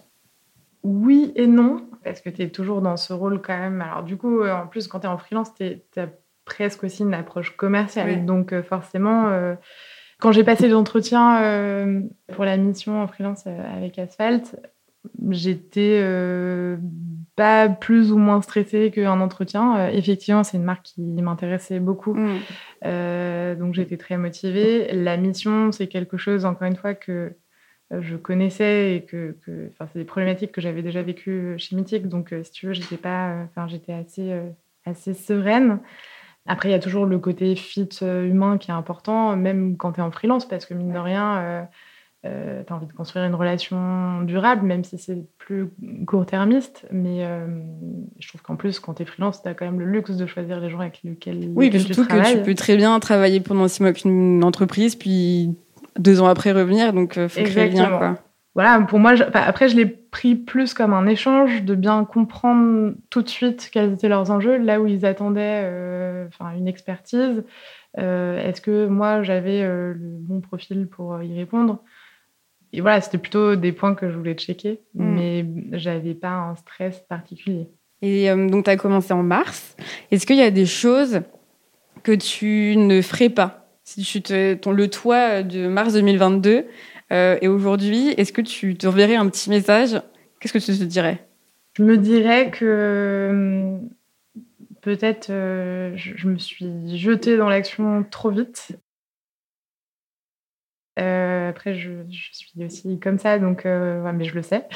Oui 0.84 1.32
et 1.36 1.48
non, 1.48 1.82
parce 2.04 2.22
que 2.22 2.30
tu 2.30 2.44
es 2.44 2.50
toujours 2.50 2.82
dans 2.82 2.98
ce 2.98 3.14
rôle 3.14 3.42
quand 3.42 3.58
même. 3.58 3.82
Alors 3.82 4.04
du 4.04 4.16
coup, 4.16 4.42
euh, 4.42 4.54
en 4.54 4.68
plus, 4.68 4.88
quand 4.88 5.00
tu 5.00 5.08
es 5.08 5.10
en 5.10 5.18
freelance, 5.18 5.56
tu 5.56 5.66
presque 6.46 6.84
aussi 6.84 7.02
une 7.02 7.14
approche 7.14 7.58
commerciale. 7.58 8.26
Donc 8.26 8.54
euh, 8.54 8.64
forcément, 8.64 9.28
euh, 9.28 9.56
quand 10.20 10.32
j'ai 10.32 10.44
passé 10.44 10.70
l'entretien 10.70 11.42
euh, 11.42 12.02
pour 12.34 12.46
la 12.46 12.56
mission 12.56 13.02
en 13.02 13.08
freelance 13.08 13.46
avec 13.48 14.00
Asphalt, 14.00 14.56
j'étais 15.30 16.02
pas 17.36 17.68
plus 17.68 18.12
ou 18.12 18.18
moins 18.18 18.42
stressée 18.42 18.92
qu'un 18.92 19.20
entretien. 19.20 19.90
effectivement, 19.90 20.44
c'est 20.44 20.58
une 20.58 20.64
marque 20.64 20.84
qui 20.84 21.02
m'intéressait 21.02 21.80
beaucoup. 21.80 22.16
Mm. 22.16 23.56
donc 23.60 23.74
j'étais 23.74 23.98
très 23.98 24.18
motivée. 24.18 24.92
La 24.94 25.18
mission, 25.18 25.72
c'est 25.72 25.88
quelque 25.88 26.18
chose, 26.18 26.46
encore 26.46 26.68
une 26.68 26.76
fois, 26.76 26.94
que 26.96 27.34
je 27.92 28.16
connaissais 28.16 28.96
et 28.96 29.02
que, 29.04 29.38
que 29.46 29.70
c'est 29.78 30.00
des 30.00 30.06
problématiques 30.06 30.52
que 30.52 30.62
j'avais 30.62 30.82
déjà 30.82 31.04
vécues 31.04 31.54
chez 31.58 31.76
Mythique. 31.76 32.08
Donc, 32.08 32.34
si 32.42 32.52
tu 32.52 32.66
veux, 32.66 32.74
j'étais 32.74 32.98
pas, 32.98 33.44
enfin, 33.44 33.68
j'étais 33.68 33.94
assez, 33.94 34.34
assez 34.86 35.14
sereine. 35.14 35.82
Après, 36.48 36.70
il 36.70 36.72
y 36.72 36.76
a 36.76 36.80
toujours 36.80 37.06
le 37.06 37.18
côté 37.18 37.56
fit 37.56 37.90
euh, 38.02 38.28
humain 38.28 38.58
qui 38.58 38.70
est 38.70 38.74
important, 38.74 39.36
même 39.36 39.78
quand 39.78 39.94
tu 39.94 40.00
es 40.00 40.04
en 40.04 40.12
freelance, 40.12 40.48
parce 40.48 40.66
que 40.66 40.74
mine 40.74 40.94
de 40.94 41.00
rien, 41.00 41.38
euh, 41.38 41.62
euh 42.28 42.64
tu 42.66 42.72
as 42.72 42.76
envie 42.76 42.86
de 42.86 42.94
construire 42.94 43.26
une 43.26 43.34
relation 43.34 44.22
durable, 44.22 44.66
même 44.66 44.84
si 44.84 45.00
c'est 45.00 45.26
plus 45.40 45.70
court-termiste. 46.06 46.86
Mais 46.92 47.26
euh, 47.26 47.48
je 48.20 48.28
trouve 48.28 48.44
qu'en 48.44 48.56
plus, 48.56 48.80
quand 48.80 48.96
tu 48.96 49.04
es 49.04 49.06
freelance, 49.06 49.42
tu 49.42 49.50
as 49.50 49.56
quand 49.56 49.66
même 49.66 49.80
le 49.80 49.88
luxe 49.88 50.12
de 50.12 50.26
choisir 50.28 50.60
les 50.60 50.70
gens 50.70 50.80
avec 50.80 51.02
lesquels, 51.04 51.50
oui, 51.56 51.66
lesquels 51.66 51.94
surtout 51.94 52.06
que 52.06 52.34
tu 52.34 52.44
peux 52.44 52.56
très 52.56 52.78
bien 52.78 53.00
travailler 53.00 53.40
pendant 53.40 53.68
six 53.68 53.82
mois 53.82 53.90
avec 53.90 54.04
une 54.06 54.44
entreprise, 54.44 54.96
puis 54.96 55.56
deux 55.98 56.22
ans 56.22 56.28
après 56.28 56.52
revenir, 56.52 56.94
donc 56.94 57.16
il 57.16 57.28
faut 57.28 57.42
créer 57.42 57.70
bien. 57.70 57.98
Quoi 57.98 58.18
voilà, 58.56 58.80
pour 58.80 59.00
moi, 59.00 59.14
après, 59.34 59.68
je 59.68 59.76
l'ai 59.76 59.86
pris 59.86 60.34
plus 60.34 60.74
comme 60.74 60.94
un 60.94 61.08
échange, 61.08 61.64
de 61.64 61.76
bien 61.76 62.06
comprendre 62.06 62.94
tout 63.10 63.22
de 63.22 63.28
suite 63.28 63.70
quels 63.72 63.94
étaient 63.94 64.08
leurs 64.08 64.32
enjeux, 64.32 64.58
là 64.58 64.80
où 64.80 64.88
ils 64.88 65.06
attendaient 65.06 65.64
euh, 65.66 66.28
une 66.58 66.70
expertise. 66.70 67.44
Euh, 67.98 68.40
est-ce 68.40 68.62
que 68.62 68.88
moi, 68.88 69.24
j'avais 69.24 69.62
euh, 69.62 69.94
le 69.94 70.18
bon 70.20 70.40
profil 70.40 70.88
pour 70.88 71.22
y 71.22 71.38
répondre? 71.38 71.80
Et 72.72 72.80
voilà, 72.80 73.02
c'était 73.02 73.18
plutôt 73.18 73.58
des 73.58 73.74
points 73.74 73.94
que 73.94 74.10
je 74.10 74.16
voulais 74.16 74.36
checker, 74.36 74.80
mm. 74.94 75.04
mais 75.04 75.46
j'avais 75.74 76.14
pas 76.14 76.32
un 76.32 76.56
stress 76.56 77.00
particulier. 77.10 77.68
Et 78.02 78.30
donc, 78.30 78.64
tu 78.64 78.70
as 78.70 78.78
commencé 78.78 79.14
en 79.14 79.24
mars. 79.24 79.76
Est-ce 80.12 80.26
qu'il 80.26 80.38
y 80.38 80.42
a 80.42 80.52
des 80.52 80.66
choses 80.66 81.22
que 82.04 82.14
tu 82.14 82.78
ne 82.78 83.02
ferais 83.02 83.30
pas? 83.30 83.68
Si 83.84 84.02
tu 84.02 84.22
te, 84.22 84.54
ton, 84.56 84.72
le 84.72 84.90
toit 84.90 85.44
de 85.44 85.68
mars 85.68 85.94
2022 85.94 86.66
euh, 87.12 87.38
et 87.42 87.48
aujourd'hui, 87.48 88.10
est-ce 88.18 88.34
que 88.34 88.42
tu 88.42 88.76
te 88.76 88.88
reverrais 88.88 89.16
un 89.16 89.28
petit 89.30 89.50
message? 89.50 90.02
Qu'est-ce 90.40 90.54
que 90.54 90.60
tu 90.60 90.78
te 90.78 90.84
dirais? 90.84 91.28
Je 91.78 91.84
me 91.84 91.98
dirais 91.98 92.52
que 92.52 93.28
hum, 93.32 93.90
peut-être 94.82 95.30
euh, 95.30 95.92
je, 95.96 96.28
me 96.28 96.38
suis 96.38 96.98
jetée 96.98 97.38
dans 97.38 97.50
l'action 97.50 98.06
trop 98.10 98.32
vite. 98.32 98.78
Euh, 100.98 101.50
après, 101.50 101.76
je, 101.76 101.92
suis 102.10 102.64
aussi 102.64 103.00
comme 103.00 103.20
ça, 103.20 103.38
donc 103.38 103.66
mais 103.66 104.24
je 104.24 104.34
le 104.34 104.42
sais. 104.42 104.68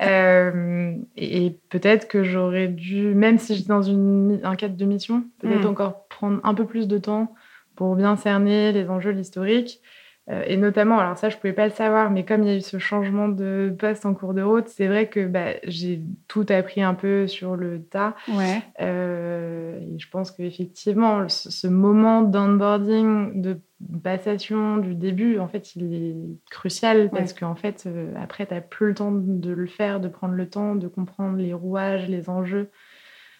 et, 1.16 1.58
peut-être 1.68 2.08
que 2.08 2.24
j'aurais 2.24 2.68
dû, 2.68 3.14
même 3.14 3.38
si 3.38 3.54
j'étais 3.54 3.68
dans 3.68 3.82
une, 3.82 4.40
un 4.42 4.56
cadre 4.56 4.76
de 4.76 4.84
mission, 4.86 5.24
peut-être 5.38 5.66
hmm. 5.66 5.70
encore 5.70 6.08
prendre 6.08 6.40
un 6.42 6.54
peu 6.54 6.64
plus 6.64 6.88
de 6.88 6.98
temps 6.98 7.34
pour 7.76 7.94
bien 7.94 8.16
cerner 8.16 8.72
les 8.72 8.88
enjeux, 8.88 9.10
l'historique, 9.10 9.82
et 10.46 10.56
notamment, 10.56 10.98
alors 10.98 11.16
ça, 11.16 11.28
je 11.28 11.36
pouvais 11.36 11.52
pas 11.52 11.66
le 11.66 11.72
savoir, 11.72 12.10
mais 12.10 12.24
comme 12.24 12.42
il 12.42 12.48
y 12.48 12.52
a 12.52 12.56
eu 12.56 12.60
ce 12.60 12.78
changement 12.78 13.28
de 13.28 13.74
poste 13.78 14.06
en 14.06 14.14
cours 14.14 14.34
de 14.34 14.42
route, 14.42 14.68
c'est 14.68 14.86
vrai 14.86 15.08
que 15.08 15.26
bah, 15.26 15.54
j'ai 15.64 16.02
tout 16.28 16.46
appris 16.48 16.82
un 16.82 16.94
peu 16.94 17.26
sur 17.26 17.56
le 17.56 17.82
tas. 17.82 18.14
Ouais. 18.28 18.62
Euh, 18.80 19.80
et 19.80 19.98
je 19.98 20.08
pense 20.08 20.30
qu'effectivement, 20.30 21.28
ce 21.28 21.66
moment 21.66 22.22
d'onboarding, 22.22 23.40
de 23.40 23.60
passation 24.02 24.76
du 24.76 24.94
début, 24.94 25.38
en 25.38 25.48
fait, 25.48 25.74
il 25.74 25.94
est 25.94 26.16
crucial 26.50 27.10
parce 27.10 27.32
qu'en 27.32 27.54
fait, 27.54 27.84
euh, 27.86 28.12
après, 28.20 28.46
tu 28.46 28.54
n'as 28.54 28.60
plus 28.60 28.88
le 28.88 28.94
temps 28.94 29.12
de 29.12 29.50
le 29.50 29.66
faire, 29.66 30.00
de 30.00 30.08
prendre 30.08 30.34
le 30.34 30.48
temps 30.48 30.74
de 30.74 30.86
comprendre 30.86 31.36
les 31.38 31.54
rouages, 31.54 32.08
les 32.08 32.28
enjeux 32.28 32.70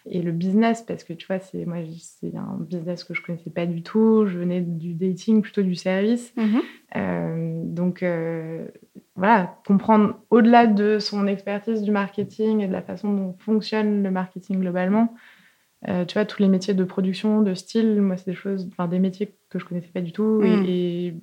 et 0.09 0.21
le 0.21 0.31
business 0.31 0.81
parce 0.81 1.03
que 1.03 1.13
tu 1.13 1.27
vois 1.27 1.39
c'est 1.39 1.65
moi 1.65 1.77
c'est 1.99 2.35
un 2.35 2.57
business 2.59 3.03
que 3.03 3.13
je 3.13 3.21
connaissais 3.21 3.49
pas 3.49 3.65
du 3.65 3.83
tout. 3.83 4.25
Je 4.25 4.37
venais 4.37 4.61
du 4.61 4.93
dating 4.93 5.41
plutôt 5.41 5.61
du 5.61 5.75
service. 5.75 6.33
Mhm. 6.35 6.61
euh, 6.95 7.61
donc 7.65 8.03
euh, 8.03 8.67
voilà 9.15 9.57
comprendre 9.65 10.15
au-delà 10.29 10.67
de 10.67 10.99
son 10.99 11.27
expertise 11.27 11.83
du 11.83 11.91
marketing 11.91 12.61
et 12.61 12.67
de 12.67 12.73
la 12.73 12.81
façon 12.81 13.13
dont 13.13 13.35
fonctionne 13.39 14.03
le 14.03 14.11
marketing 14.11 14.59
globalement. 14.59 15.13
Euh, 15.87 16.05
tu 16.05 16.13
vois 16.13 16.25
tous 16.25 16.41
les 16.41 16.47
métiers 16.47 16.75
de 16.75 16.83
production 16.83 17.41
de 17.41 17.55
style 17.55 18.01
moi 18.01 18.15
c'est 18.15 18.29
des 18.29 18.37
choses 18.37 18.69
enfin 18.71 18.87
des 18.87 18.99
métiers 18.99 19.33
que 19.49 19.57
je 19.59 19.65
connaissais 19.65 19.91
pas 19.93 20.01
du 20.01 20.11
tout. 20.11 20.41
Et, 20.43 20.55
mhm. 20.55 20.65
et, 20.67 21.15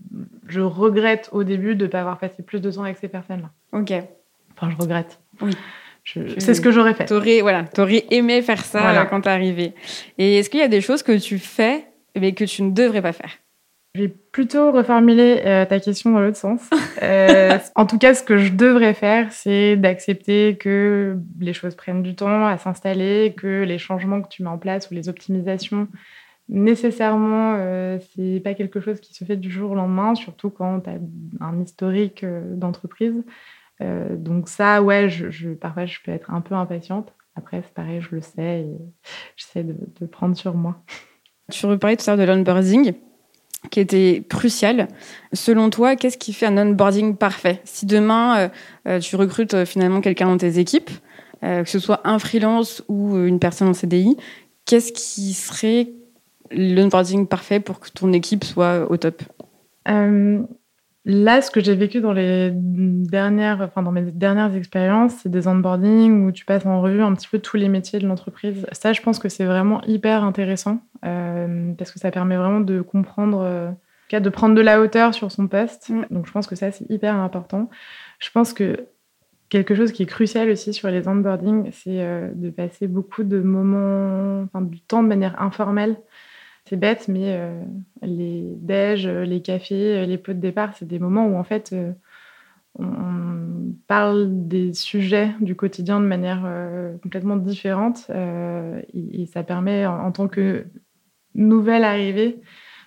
je 0.47 0.61
regrette 0.61 1.29
au 1.33 1.43
début 1.45 1.75
de 1.75 1.87
pas 1.87 2.01
avoir 2.01 2.19
passé 2.19 2.43
plus 2.43 2.61
de 2.61 2.71
temps 2.71 2.85
avec 2.85 2.99
ces 2.99 3.09
personnes 3.09 3.43
là 3.43 3.51
ok. 3.73 3.93
Enfin 4.53 4.71
je 4.71 4.77
regrette. 4.77 5.21
Oui 5.41 5.51
c'est 6.39 6.55
ce 6.55 6.61
que 6.61 6.71
j'aurais 6.71 6.95
fait. 6.95 7.05
T'aurais, 7.05 7.41
voilà, 7.41 7.65
aurais 7.79 8.05
aimé 8.11 8.43
faire 8.43 8.65
ça 8.65 8.95
quand 8.95 9.07
quand 9.07 9.21
t'es 9.23 9.31
arrivé. 9.31 9.75
Et 10.17 10.39
est-ce 10.39 10.51
qu'il 10.51 10.61
y 10.61 10.63
a 10.63 10.69
des 10.69 10.81
choses 10.81 11.03
que 11.03 11.19
tu 11.19 11.39
fais 11.39 11.87
mais 12.19 12.33
que 12.33 12.45
tu 12.45 12.63
ne 12.63 12.71
devrais 12.71 13.03
pas 13.03 13.13
faire? 13.13 13.31
Je 13.95 14.03
vais 14.03 14.09
plutôt 14.09 14.71
reformuler 14.71 15.43
euh, 15.45 15.65
ta 15.65 15.81
question 15.81 16.11
dans 16.11 16.21
l'autre 16.21 16.37
sens. 16.37 16.61
Euh, 17.03 17.59
en 17.75 17.87
tout 17.87 17.99
cas, 17.99 18.15
ce 18.15 18.23
que 18.23 18.37
je 18.37 18.53
devrais 18.53 18.95
faire, 18.95 19.33
c'est 19.33 19.77
d'accepter 19.77 20.57
que 20.57 21.17
les 21.41 21.53
choses 21.53 21.75
prennent 21.75 22.03
du 22.03 22.15
temps 22.15 22.47
à 22.47 22.59
s'installer, 22.59 23.35
que 23.37 23.65
les 23.65 23.79
changements 23.79 24.21
que 24.21 24.29
tu 24.29 24.43
mets 24.43 24.51
en 24.51 24.59
place 24.59 24.91
ou 24.91 24.95
les 24.95 25.09
optimisations, 25.09 25.89
nécessairement, 26.49 27.57
euh, 27.59 27.99
c'est 28.15 28.41
pas 28.41 28.55
quelque 28.55 28.81
chose 28.81 29.01
qui 29.01 29.15
se 29.15 29.25
fait 29.25 29.37
du 29.37 29.51
jour 29.51 29.73
au 29.73 29.75
lendemain, 29.75 30.15
surtout 30.15 30.51
quand 30.51 30.81
tu 30.81 30.91
as 30.91 30.99
un 31.41 31.61
historique 31.61 32.25
d'entreprise. 32.53 33.25
Euh, 33.81 34.17
donc 34.17 34.49
ça, 34.49 34.83
ouais, 34.83 35.09
je, 35.09 35.49
parfois, 35.55 35.87
je 35.87 35.99
peux 36.05 36.13
être 36.13 36.33
un 36.33 36.41
peu 36.41 36.55
impatiente. 36.55 37.13
après, 37.37 37.63
c'est 37.65 37.75
pareil, 37.75 38.01
je 38.01 38.15
le 38.15 38.21
sais 38.21 38.61
et 38.61 38.79
j'essaie 39.37 39.63
de, 39.63 39.77
de 40.01 40.07
prendre 40.07 40.37
sur 40.37 40.55
moi. 40.55 40.83
Tu 41.51 41.65
reparlais 41.65 41.97
tout 41.97 42.05
à 42.11 42.15
l'heure 42.15 42.27
de 42.27 42.31
l'onboarding 42.31 42.93
qui 43.71 43.81
était 43.81 44.23
crucial. 44.29 44.89
Selon 45.33 45.71
toi, 45.71 45.97
qu'est-ce 45.97 46.19
qui 46.19 46.35
fait 46.35 46.45
un 46.45 46.59
onboarding 46.59 47.17
parfait? 47.17 47.63
Si 47.65 47.87
demain, 47.87 48.39
euh, 48.39 48.49
euh, 48.87 48.99
tu 48.99 49.17
recrutes 49.17 49.65
finalement 49.65 50.03
quelqu'un 50.03 50.27
dans 50.27 50.37
tes 50.37 50.59
équipes, 50.59 50.91
que 51.41 51.65
ce 51.65 51.79
soit 51.79 52.03
un 52.05 52.19
freelance 52.19 52.85
ou 52.89 53.17
une 53.17 53.39
personne 53.39 53.69
en 53.69 53.73
CDI, 53.73 54.19
qu'est-ce 54.67 54.93
qui 54.93 55.33
serait 55.33 55.89
l'onboarding 56.51 57.27
parfait 57.27 57.61
pour 57.61 57.81
que 57.81 57.89
ton 57.89 58.13
équipe 58.13 58.45
soit 58.45 58.91
au 58.91 58.99
top? 58.99 59.23
Là, 61.11 61.41
ce 61.41 61.51
que 61.51 61.61
j'ai 61.61 61.75
vécu 61.75 62.03
dans 62.03 62.13
les 62.13 62.51
dernières, 62.53 63.63
enfin 63.63 63.83
dans 63.83 63.93
mes 63.93 64.03
dernières 64.03 64.55
expériences, 64.55 65.15
c'est 65.23 65.31
des 65.31 65.49
onboarding 65.49 66.27
où 66.27 66.33
tu 66.33 66.45
passes 66.45 66.67
en 66.67 66.83
revue 66.83 67.01
un 67.01 67.15
petit 67.15 67.29
peu 67.29 67.39
tous 67.39 67.57
les 67.57 67.71
métiers 67.71 67.99
de 67.99 68.07
l'entreprise. 68.07 68.67
Ça, 68.73 68.93
je 68.93 69.01
pense 69.01 69.19
que 69.19 69.31
c'est 69.31 69.47
vraiment 69.47 69.81
hyper 69.85 70.23
intéressant 70.23 70.83
euh, 71.07 71.73
parce 71.79 71.93
que 71.93 71.99
ça 71.99 72.11
permet 72.11 72.37
vraiment 72.37 72.61
de 72.61 72.83
comprendre, 72.83 73.41
euh, 73.41 73.71
de 74.13 74.29
prendre 74.29 74.55
de 74.55 74.61
la 74.61 74.83
hauteur 74.83 75.15
sur 75.15 75.33
son 75.33 75.49
poste. 75.49 75.89
Mm. 75.89 76.05
Donc, 76.11 76.27
je 76.27 76.33
pense 76.33 76.47
que 76.47 76.57
ça, 76.57 76.71
c'est 76.73 76.85
hyper 76.91 77.15
important. 77.15 77.71
Je 78.19 78.29
pense 78.31 78.53
que 78.53 78.77
quelque 79.49 79.75
chose 79.75 79.93
qui 79.93 80.03
est 80.03 80.07
crucial 80.07 80.51
aussi 80.51 80.75
sur 80.75 80.91
les 80.91 81.09
onboarding, 81.09 81.71
c'est 81.73 82.03
euh, 82.03 82.29
de 82.35 82.51
passer 82.51 82.87
beaucoup 82.87 83.25
de 83.25 83.41
moments, 83.41 84.43
enfin, 84.43 84.61
du 84.61 84.83
temps 84.83 85.03
de 85.03 85.09
manière 85.09 85.41
informelle 85.41 85.97
c'est 86.69 86.77
bête, 86.77 87.09
mais 87.09 87.35
euh, 87.37 87.63
les 88.03 88.45
déj, 88.57 89.07
les 89.07 89.41
cafés, 89.41 90.05
les 90.07 90.19
pots 90.19 90.35
de 90.35 90.41
départ, 90.41 90.75
c'est 90.77 90.87
des 90.87 90.99
moments 90.99 91.27
où 91.27 91.37
en 91.37 91.45
fait 91.45 91.73
euh, 91.73 91.93
on 92.79 93.73
parle 93.87 94.27
des 94.49 94.75
sujets 94.75 95.31
du 95.41 95.57
quotidien 95.57 95.99
de 96.01 96.05
manière 96.05 96.43
euh, 96.45 96.97
complètement 96.99 97.37
différente 97.37 98.11
et, 98.11 99.27
ça 99.27 99.43
permet 99.43 99.87
en, 99.87 100.13
tant 100.13 100.29
que 100.29 100.67
nouvelle 101.35 101.85
arrivée 101.85 102.41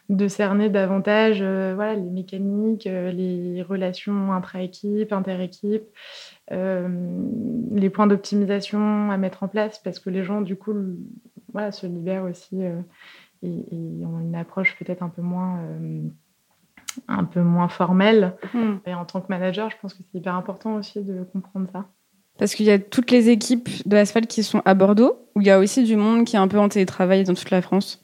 de 0.10 0.28
cerner 0.28 0.70
davantage 0.70 1.42
les 1.42 2.10
mécaniques, 2.10 2.86
les 2.86 3.62
relations 3.62 4.34
intra-équipe, 4.34 5.14
inter-équipe, 5.14 5.84
les 6.50 7.90
points 7.90 8.08
d'optimisation 8.08 9.12
à 9.12 9.18
mettre 9.18 9.44
en 9.44 9.48
place 9.48 9.80
parce 9.80 10.00
que 10.00 10.10
les 10.10 10.24
gens 10.24 10.42
du 10.42 10.56
coup 10.56 10.74
se 11.72 11.86
libèrent 11.86 12.26
aussi 12.26 12.62
et, 13.44 14.06
ont 14.06 14.20
une 14.20 14.36
approche 14.36 14.76
peut-être 14.78 15.04
un 15.04 15.10
peu 15.10 15.22
moins 15.22 15.60
euh, 15.60 16.02
un 17.08 17.24
peu 17.24 17.42
moins 17.42 17.68
formelle. 17.68 18.36
Hmm. 18.54 18.76
Et 18.86 18.94
en 18.94 19.06
tant 19.06 19.22
que 19.22 19.28
manager, 19.30 19.70
je 19.70 19.78
pense 19.82 19.94
que 19.94 20.00
c'est 20.12 20.18
hyper 20.18 20.36
important 20.36 20.76
aussi 20.76 21.02
de 21.02 21.24
comprendre 21.32 21.68
ça. 21.72 21.86
Parce 22.38 22.56
qu'il 22.56 22.66
y 22.66 22.72
a 22.72 22.80
toutes 22.80 23.12
les 23.12 23.30
équipes 23.30 23.70
de 23.86 23.98
Asphalt 23.98 24.28
qui 24.28 24.44
sont 24.44 24.62
à 24.66 24.74
Bordeaux, 24.74 25.28
ou 25.36 25.42
il 25.42 25.48
y 25.48 25.52
a 25.52 25.60
aussi 25.60 25.84
du 25.84 25.96
monde 25.96 26.26
qui 26.26 26.36
est 26.36 26.40
un 26.40 26.48
peu 26.48 26.60
en 26.60 26.70
télétravail 26.70 27.24
dans 27.24 27.34
toute 27.34 27.52
la 27.52 27.62
France? 27.62 28.04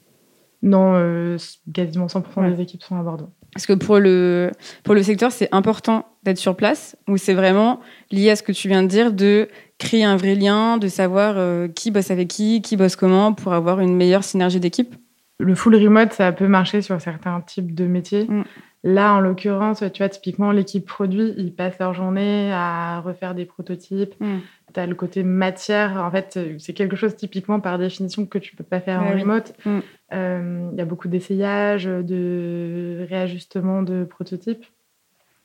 Non, 0.62 0.94
euh, 0.94 1.36
quasiment 1.72 2.06
100% 2.06 2.54
des 2.54 2.62
équipes 2.62 2.82
sont 2.82 2.96
à 2.96 3.02
Bordeaux. 3.02 3.30
Parce 3.52 3.66
que 3.66 3.72
pour 3.72 3.98
le, 3.98 4.50
pour 4.84 4.94
le 4.94 5.02
secteur, 5.02 5.32
c'est 5.32 5.48
important 5.52 6.06
d'être 6.24 6.38
sur 6.38 6.56
place, 6.56 6.96
ou 7.08 7.16
c'est 7.16 7.34
vraiment 7.34 7.80
lié 8.10 8.30
à 8.30 8.36
ce 8.36 8.42
que 8.42 8.52
tu 8.52 8.68
viens 8.68 8.82
de 8.82 8.88
dire, 8.88 9.12
de 9.12 9.48
créer 9.78 10.04
un 10.04 10.16
vrai 10.16 10.34
lien, 10.34 10.76
de 10.76 10.88
savoir 10.88 11.34
euh, 11.36 11.68
qui 11.68 11.90
bosse 11.90 12.10
avec 12.10 12.28
qui, 12.28 12.60
qui 12.60 12.76
bosse 12.76 12.96
comment, 12.96 13.32
pour 13.32 13.52
avoir 13.52 13.80
une 13.80 13.96
meilleure 13.96 14.24
synergie 14.24 14.60
d'équipe? 14.60 14.94
Le 15.38 15.54
full 15.54 15.76
remote, 15.76 16.12
ça 16.12 16.32
peut 16.32 16.48
marcher 16.48 16.82
sur 16.82 17.00
certains 17.00 17.40
types 17.40 17.74
de 17.74 17.86
métiers. 17.86 18.24
Mm. 18.24 18.44
Là, 18.84 19.14
en 19.14 19.20
l'occurrence, 19.20 19.82
tu 19.92 20.02
vois, 20.02 20.08
typiquement, 20.08 20.52
l'équipe 20.52 20.86
produit, 20.86 21.34
ils 21.36 21.54
passent 21.54 21.78
leur 21.78 21.94
journée 21.94 22.52
à 22.52 23.00
refaire 23.00 23.34
des 23.34 23.44
prototypes. 23.44 24.14
Mm. 24.20 24.38
Tu 24.72 24.80
as 24.80 24.86
le 24.86 24.94
côté 24.94 25.22
matière. 25.22 25.96
En 26.04 26.10
fait, 26.10 26.38
c'est 26.58 26.74
quelque 26.74 26.96
chose 26.96 27.16
typiquement 27.16 27.60
par 27.60 27.78
définition 27.78 28.26
que 28.26 28.38
tu 28.38 28.54
peux 28.54 28.64
pas 28.64 28.80
faire 28.80 29.02
en 29.02 29.10
remote. 29.10 29.54
Mm. 29.64 29.78
Euh, 30.14 30.68
il 30.72 30.78
y 30.78 30.80
a 30.80 30.84
beaucoup 30.84 31.08
d'essayages, 31.08 31.84
de 31.84 33.06
réajustements 33.08 33.82
de 33.82 34.04
prototypes. 34.04 34.64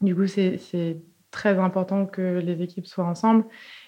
Du 0.02 0.16
coup, 0.16 0.28
c'est 0.28 0.60
très 1.32 1.58
important 1.58 2.06
que 2.06 2.40
les 2.40 2.62
équipes 2.62 2.86
soient 2.86 3.06
ensemble. 3.06 3.46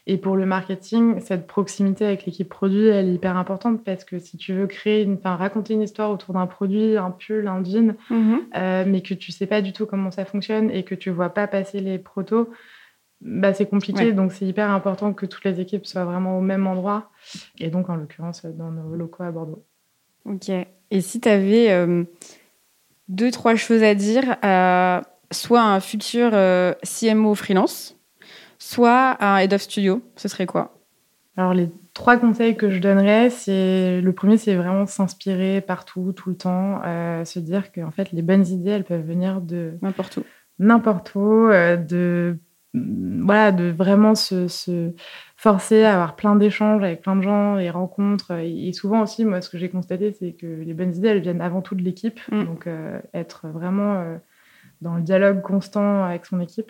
Et 0.08 0.18
pour 0.18 0.36
le 0.36 0.46
marketing, 0.46 1.20
cette 1.20 1.48
proximité 1.48 2.06
avec 2.06 2.26
l'équipe 2.26 2.48
produit, 2.48 2.88
elle 2.88 3.10
est 3.10 3.14
hyper 3.16 3.38
importante 3.38 3.84
parce 3.84 4.04
que 4.04 4.20
si 4.20 4.38
tu 4.38 4.54
veux 4.54 4.68
créer, 4.68 5.02
une, 5.02 5.16
enfin, 5.16 5.36
raconter 5.36 5.74
une 5.74 5.82
histoire 5.82 6.12
autour 6.12 6.36
d'un 6.36 6.46
produit, 6.46 6.96
un 6.96 7.10
pull, 7.10 7.48
un 7.48 7.64
jean, 7.64 7.96
mhm. 8.12 8.42
euh, 8.56 8.84
mais 8.86 9.02
que 9.02 9.16
tu 9.16 9.32
sais 9.32 9.48
pas 9.48 9.62
du 9.64 9.74
tout 9.74 9.88
comment 9.88 10.12
ça 10.12 10.24
fonctionne 10.26 10.70
et 10.70 10.84
que 10.84 10.94
tu 10.94 11.10
vois 11.10 11.30
pas 11.30 11.48
passer 11.48 11.80
les 11.80 11.98
protos, 11.98 12.50
bah, 13.22 13.54
c'est 13.54 13.66
compliqué. 13.66 14.14
Donc, 14.14 14.32
c'est 14.32 14.46
hyper 14.46 14.70
important 14.70 15.12
que 15.14 15.26
toutes 15.26 15.44
les 15.44 15.60
équipes 15.60 15.88
soient 15.88 16.06
vraiment 16.06 16.38
au 16.38 16.42
même 16.42 16.68
endroit. 16.68 17.10
Et 17.60 17.70
donc, 17.70 17.90
en 17.90 17.96
l'occurrence, 17.96 18.46
dans 18.46 18.70
nos 18.70 18.96
locaux 18.96 19.24
à 19.24 19.32
Bordeaux. 19.32 19.64
Ok. 20.26 20.50
Et 20.50 21.02
si 21.02 21.20
tu 21.20 21.30
avais 21.30 21.72
euh, 21.72 22.04
deux, 23.08 23.32
trois 23.32 23.56
choses 23.56 23.82
à 23.82 23.96
dire 23.96 24.38
à 24.44 25.02
soit 25.32 25.64
un 25.64 25.80
futur 25.80 26.30
euh, 26.34 26.74
CMO 26.84 27.34
freelance, 27.34 27.95
soit 28.58 29.18
un 29.24 29.38
head 29.38 29.54
of 29.54 29.62
studio, 29.62 30.02
ce 30.16 30.28
serait 30.28 30.46
quoi? 30.46 30.76
Alors 31.38 31.54
les 31.54 31.70
trois 31.94 32.18
conseils 32.18 32.56
que 32.56 32.70
je 32.70 32.80
donnerais, 32.80 33.30
c'est 33.30 34.00
le 34.02 34.14
premier, 34.14 34.38
c'est 34.38 34.56
vraiment 34.56 34.86
s'inspirer 34.86 35.62
partout, 35.62 36.14
tout 36.14 36.30
le 36.30 36.38
temps, 36.38 36.82
euh, 36.86 37.26
se 37.26 37.40
dire 37.40 37.72
que 37.72 37.82
en 37.82 37.92
fait 37.92 38.12
les 38.12 38.22
bonnes 38.22 38.46
idées, 38.48 38.72
elles 38.72 38.84
peuvent 38.86 39.06
venir 39.06 39.42
de 39.42 39.74
n'importe 39.82 40.18
où, 40.18 40.24
n'importe 40.60 41.14
où, 41.16 41.48
euh, 41.48 41.76
de 41.76 42.38
voilà, 42.74 43.54
de 43.54 43.70
vraiment 43.70 44.16
se, 44.16 44.92
forcer 45.38 45.84
à 45.84 45.94
avoir 45.94 46.18
plein 46.18 46.36
d'échanges 46.36 46.84
avec 46.84 47.02
plein 47.02 47.16
de 47.16 47.22
gens, 47.22 47.58
et 47.58 47.70
rencontres. 47.70 48.32
Et, 48.32 48.74
souvent 48.74 49.02
aussi, 49.02 49.24
moi, 49.24 49.40
ce 49.40 49.50
que 49.50 49.58
j'ai 49.58 49.70
constaté, 49.70 50.12
c'est 50.12 50.34
que 50.34 50.46
les 50.46 50.74
bonnes 50.74 50.94
idées, 50.94 51.08
elles 51.08 51.22
viennent 51.22 51.40
avant 51.40 51.62
tout 51.62 51.76
de 51.76 51.82
l'équipe. 51.82 52.20
Mm. 52.30 52.44
Donc, 52.44 52.68
euh, 52.68 53.00
être 53.14 53.48
vraiment 53.48 54.18
dans 54.82 54.96
le 54.96 55.04
dialogue 55.04 55.42
constant 55.42 56.04
avec 56.04 56.26
son 56.26 56.42
équipe. 56.42 56.70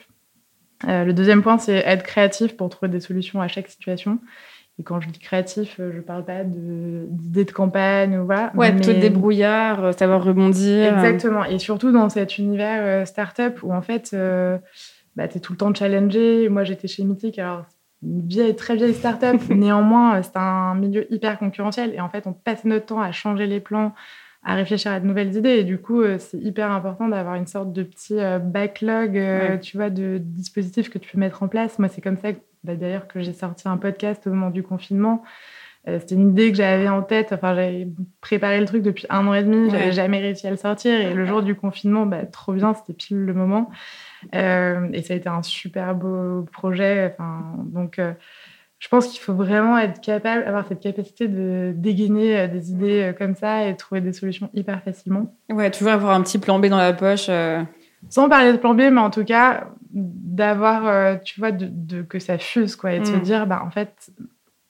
Euh, 0.88 1.04
le 1.06 1.14
deuxième 1.14 1.42
point, 1.42 1.58
c'est 1.58 1.78
être 1.78 2.04
créatif 2.04 2.58
pour 2.58 2.70
trouver 2.70 2.90
des 2.90 3.00
solutions 3.00 3.42
à 3.42 3.48
chaque 3.48 3.68
situation. 3.68 4.20
Et 4.78 4.84
quand 4.84 5.00
je 5.00 5.08
dis 5.08 5.20
créatif, 5.20 5.80
euh, 5.80 5.92
je 5.92 5.98
ne 5.98 6.02
parle 6.02 6.26
pas 6.26 6.44
d'idées 6.44 7.46
de, 7.46 7.52
campagne 7.52 8.18
ou 8.18 8.26
voilà. 8.26 8.52
Ouais, 8.56 8.74
plutôt 8.74 8.92
débrouillard, 8.92 9.86
euh, 9.86 9.92
savoir 9.94 10.24
rebondir. 10.24 10.94
Exactement. 10.98 11.46
Et 11.46 11.60
surtout 11.60 11.92
dans 11.92 12.10
cet 12.10 12.38
univers 12.38 13.08
startup 13.08 13.64
où 13.64 13.74
en 13.74 13.82
fait, 13.82 14.16
bah, 15.16 15.28
tu 15.28 15.38
es 15.38 15.40
tout 15.40 15.54
le 15.54 15.58
temps 15.58 15.74
challengé. 15.74 16.50
Moi, 16.50 16.66
j'étais 16.66 16.88
chez 16.88 17.04
Mythic, 17.04 17.40
alors 17.40 17.66
une 18.04 18.28
vieille, 18.28 18.56
très 18.56 18.76
vieille 18.76 18.94
startup. 18.94 19.42
Néanmoins, 19.50 20.22
c'est 20.22 20.38
un 20.38 20.76
milieu 20.76 21.12
hyper 21.12 21.40
concurrentiel. 21.40 21.94
Et 21.94 22.02
en 22.02 22.10
fait, 22.10 22.28
on 22.28 22.34
passe 22.34 22.66
notre 22.66 22.88
temps 22.88 23.02
à 23.02 23.12
changer 23.12 23.48
les 23.48 23.60
plans, 23.60 23.94
à 24.46 24.54
réfléchir 24.54 24.92
à 24.92 25.00
de 25.00 25.08
nouvelles 25.08 25.36
idées. 25.36 25.58
Et 25.58 25.64
du 25.64 25.80
coup, 25.80 26.02
euh, 26.02 26.18
c'est 26.20 26.38
hyper 26.38 26.72
important 26.72 27.08
d'avoir 27.08 27.36
une 27.36 27.48
sorte 27.48 27.74
de 27.74 27.82
petit 27.82 28.20
euh, 28.20 28.38
backlog, 28.38 29.18
euh, 29.18 29.58
tu 29.58 29.76
vois, 29.76 29.90
de 29.90 30.20
dispositifs 30.20 30.90
que 30.90 31.00
tu 31.00 31.12
peux 31.12 31.18
mettre 31.18 31.42
en 31.42 31.48
place. 31.48 31.80
Moi, 31.80 31.90
c'est 31.90 32.02
comme 32.02 32.18
ça, 32.18 32.30
bah, 32.64 32.76
d'ailleurs, 32.76 33.08
que 33.08 33.20
j'ai 33.22 33.34
sorti 33.34 33.68
un 33.68 33.78
podcast 33.78 34.28
au 34.28 34.30
moment 34.30 34.52
du 34.52 34.64
confinement. 34.64 35.24
C'était 35.88 36.16
une 36.16 36.32
idée 36.32 36.50
que 36.50 36.58
j'avais 36.58 36.90
en 36.90 37.04
tête. 37.04 37.32
Enfin, 37.32 37.54
j'avais 37.54 37.88
préparé 38.20 38.60
le 38.60 38.66
truc 38.66 38.82
depuis 38.82 39.06
un 39.12 39.28
an 39.28 39.36
et 39.36 39.44
demi. 39.44 39.70
J'avais 39.70 39.92
jamais 39.92 40.18
réussi 40.18 40.48
à 40.48 40.50
le 40.50 40.58
sortir. 40.58 41.00
Et 41.00 41.14
le 41.14 41.28
jour 41.28 41.44
du 41.44 41.54
confinement, 41.54 42.08
bah, 42.08 42.26
trop 42.26 42.54
bien, 42.54 42.74
c'était 42.74 42.94
pile 42.94 43.20
le 43.20 43.36
moment. 43.36 43.70
et 44.34 45.02
ça 45.04 45.14
a 45.14 45.16
été 45.16 45.30
un 45.30 45.44
super 45.44 45.94
beau 45.94 46.42
projet. 46.52 47.14
Enfin, 47.14 47.44
donc, 47.66 48.02
je 48.80 48.90
pense 48.90 49.08
qu'il 49.08 49.20
faut 49.20 49.34
vraiment 49.34 49.78
être 49.78 50.02
capable, 50.02 50.44
avoir 50.44 50.68
cette 50.68 50.82
capacité 50.82 51.28
de 51.28 51.74
dégainer 51.76 52.38
euh, 52.38 52.48
des 52.48 52.72
idées 52.72 53.04
euh, 53.04 53.14
comme 53.14 53.36
ça 53.36 53.68
et 53.68 53.76
trouver 53.76 54.02
des 54.02 54.14
solutions 54.14 54.50
hyper 54.54 54.84
facilement. 54.84 55.34
Ouais, 55.50 55.72
toujours 55.72 55.94
avoir 55.94 56.14
un 56.14 56.22
petit 56.22 56.40
plan 56.40 56.60
B 56.60 56.68
dans 56.68 56.78
la 56.78 56.94
poche. 56.94 57.28
Euh. 57.30 57.64
Sans 58.10 58.30
parler 58.30 58.52
de 58.52 58.58
plan 58.58 58.74
B, 58.76 58.82
mais 58.92 59.00
en 59.00 59.10
tout 59.10 59.24
cas, 59.24 59.70
d'avoir, 59.92 61.20
tu 61.22 61.40
vois, 61.40 61.52
de, 61.52 62.04
que 62.04 62.20
ça 62.20 62.38
fuse, 62.38 62.76
quoi, 62.76 62.94
et 62.94 63.00
de 63.00 63.06
se 63.06 63.16
mm. 63.16 63.22
dire, 63.22 63.48
bah, 63.48 63.64
en 63.66 63.72
fait, 63.72 64.12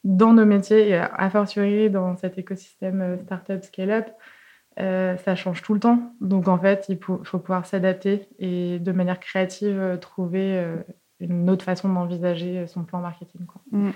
dans 0.06 0.32
nos 0.32 0.46
métiers, 0.46 0.88
et 0.88 0.96
a 0.96 1.30
fortiori 1.30 1.90
dans 1.90 2.16
cet 2.16 2.38
écosystème 2.38 3.18
startup, 3.26 3.62
scale-up, 3.66 4.06
ça 4.78 5.36
change 5.36 5.64
tout 5.64 5.74
le 5.74 5.82
temps. 5.82 6.14
Donc, 6.22 6.48
en 6.48 6.58
fait, 6.58 6.86
il 6.88 6.98
faut, 6.98 7.20
faut 7.26 7.40
pouvoir 7.40 7.66
s'adapter 7.66 8.30
et 8.40 8.80
de 8.80 8.92
manière 8.94 9.20
créative 9.20 9.98
trouver 10.00 10.64
une 11.20 11.50
autre 11.50 11.66
façon 11.66 11.90
d'envisager 11.90 12.68
son 12.68 12.84
plan 12.84 13.00
marketing. 13.00 13.46
Quoi. 13.46 13.62
Mm. 13.72 13.92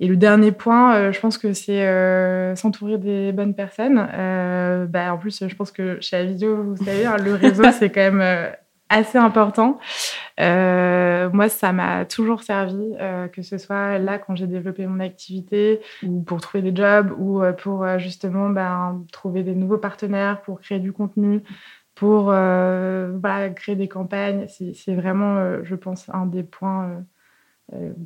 Et 0.00 0.06
le 0.06 0.16
dernier 0.16 0.50
point, 0.50 0.94
euh, 0.94 1.12
je 1.12 1.20
pense 1.20 1.36
que 1.36 1.52
c'est 1.52 1.86
euh, 1.86 2.56
s'entourer 2.56 2.96
des 2.96 3.32
bonnes 3.32 3.54
personnes. 3.54 4.08
Euh, 4.14 4.86
bah, 4.86 5.12
en 5.12 5.18
plus, 5.18 5.46
je 5.46 5.54
pense 5.54 5.70
que 5.70 5.98
chez 6.00 6.16
Avisio, 6.16 6.62
vous 6.62 6.76
savez, 6.76 7.04
hein, 7.04 7.18
le 7.18 7.34
réseau, 7.34 7.64
c'est 7.78 7.90
quand 7.90 8.10
même 8.10 8.54
assez 8.88 9.18
important. 9.18 9.78
moi, 10.38 11.48
ça 11.50 11.72
m'a 11.72 12.06
toujours 12.06 12.42
servi, 12.42 12.94
que 13.32 13.42
ce 13.42 13.58
soit 13.58 13.98
là 13.98 14.18
quand 14.18 14.34
j'ai 14.34 14.46
développé 14.46 14.86
mon 14.86 15.00
activité, 15.00 15.80
ou 16.02 16.22
pour 16.22 16.40
trouver 16.40 16.62
des 16.62 16.74
jobs, 16.74 17.14
ou 17.18 17.42
pour 17.58 17.86
justement 17.98 18.48
ben, 18.48 19.04
trouver 19.12 19.42
des 19.42 19.54
nouveaux 19.54 19.78
partenaires, 19.78 20.40
pour 20.40 20.60
créer 20.60 20.80
du 20.80 20.92
contenu, 20.92 21.42
pour 22.00 22.30
euh, 22.30 23.18
créer 23.54 23.76
des 23.76 23.86
campagnes. 23.86 24.46
C'est 24.48 24.94
vraiment, 24.94 25.36
euh, 25.36 25.60
je 25.64 25.74
pense, 25.74 26.08
un 26.10 26.24
des 26.24 26.42
points 26.42 27.04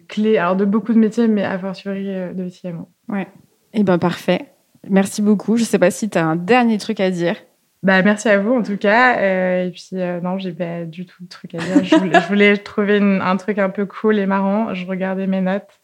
clé, 0.09 0.37
alors 0.37 0.57
de 0.57 0.65
beaucoup 0.65 0.93
de 0.93 0.99
métiers, 0.99 1.29
mais 1.29 1.45
à 1.45 1.57
fortiori 1.61 2.05
de 2.05 2.49
CMO. 2.51 2.89
Ouais. 3.09 3.29
Eh 3.73 3.85
ben 3.85 3.99
parfait. 3.99 4.47
Merci 4.91 5.23
beaucoup. 5.23 5.57
Je 5.57 5.63
ne 5.63 5.67
sais 5.67 5.79
pas 5.79 5.93
si 5.93 6.11
tu 6.11 6.19
as 6.19 6.27
un 6.27 6.35
dernier 6.35 6.77
truc 6.77 6.99
à 6.99 7.11
dire. 7.11 7.37
Bah, 7.85 8.03
merci 8.03 8.29
à 8.29 8.39
vous 8.39 8.53
en 8.53 8.63
tout 8.63 8.77
cas. 8.77 9.65
et 9.65 9.71
puis 9.71 9.91
non, 10.23 10.39
j'ai 10.39 10.53
pas 10.53 10.85
du 10.85 11.07
tout 11.07 11.23
de 11.23 11.29
truc 11.29 11.55
à 11.55 11.59
dire. 11.59 11.85
Je 11.85 12.27
voulais, 12.29 12.57
trouver 12.57 12.99
un 12.99 13.37
truc 13.37 13.59
un 13.61 13.71
peu 13.71 13.87
cool 13.87 14.19
et 14.19 14.27
marrant. 14.27 14.75
Je 14.75 14.85
regardais 14.87 15.29
mes 15.29 15.41
notes. 15.41 15.81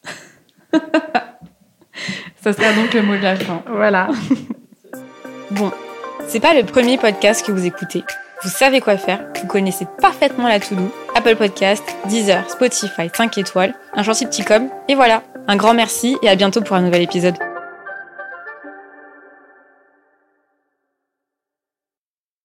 Ça 2.36 2.52
sera 2.52 2.72
donc 2.74 2.92
le 2.92 3.02
mot 3.02 3.16
de 3.16 3.22
la 3.22 3.36
fin. 3.36 3.62
Voilà. 3.68 4.08
bon, 5.52 5.70
c'est 6.30 6.38
pas 6.38 6.54
le 6.54 6.62
premier 6.62 6.96
podcast 6.96 7.44
que 7.44 7.50
vous 7.50 7.66
écoutez. 7.66 8.04
Vous 8.44 8.50
savez 8.50 8.80
quoi 8.80 8.96
faire, 8.96 9.18
vous 9.40 9.48
connaissez 9.48 9.84
parfaitement 10.00 10.46
la 10.46 10.60
to-do, 10.60 10.88
Apple 11.16 11.34
Podcast, 11.34 11.82
Deezer, 12.06 12.48
Spotify, 12.48 13.10
5 13.12 13.36
étoiles, 13.38 13.74
un 13.94 14.04
gentil 14.04 14.26
petit 14.26 14.44
com, 14.44 14.68
et 14.88 14.94
voilà. 14.94 15.24
Un 15.48 15.56
grand 15.56 15.74
merci 15.74 16.16
et 16.22 16.28
à 16.28 16.36
bientôt 16.36 16.60
pour 16.60 16.76
un 16.76 16.82
nouvel 16.82 17.02
épisode. 17.02 17.34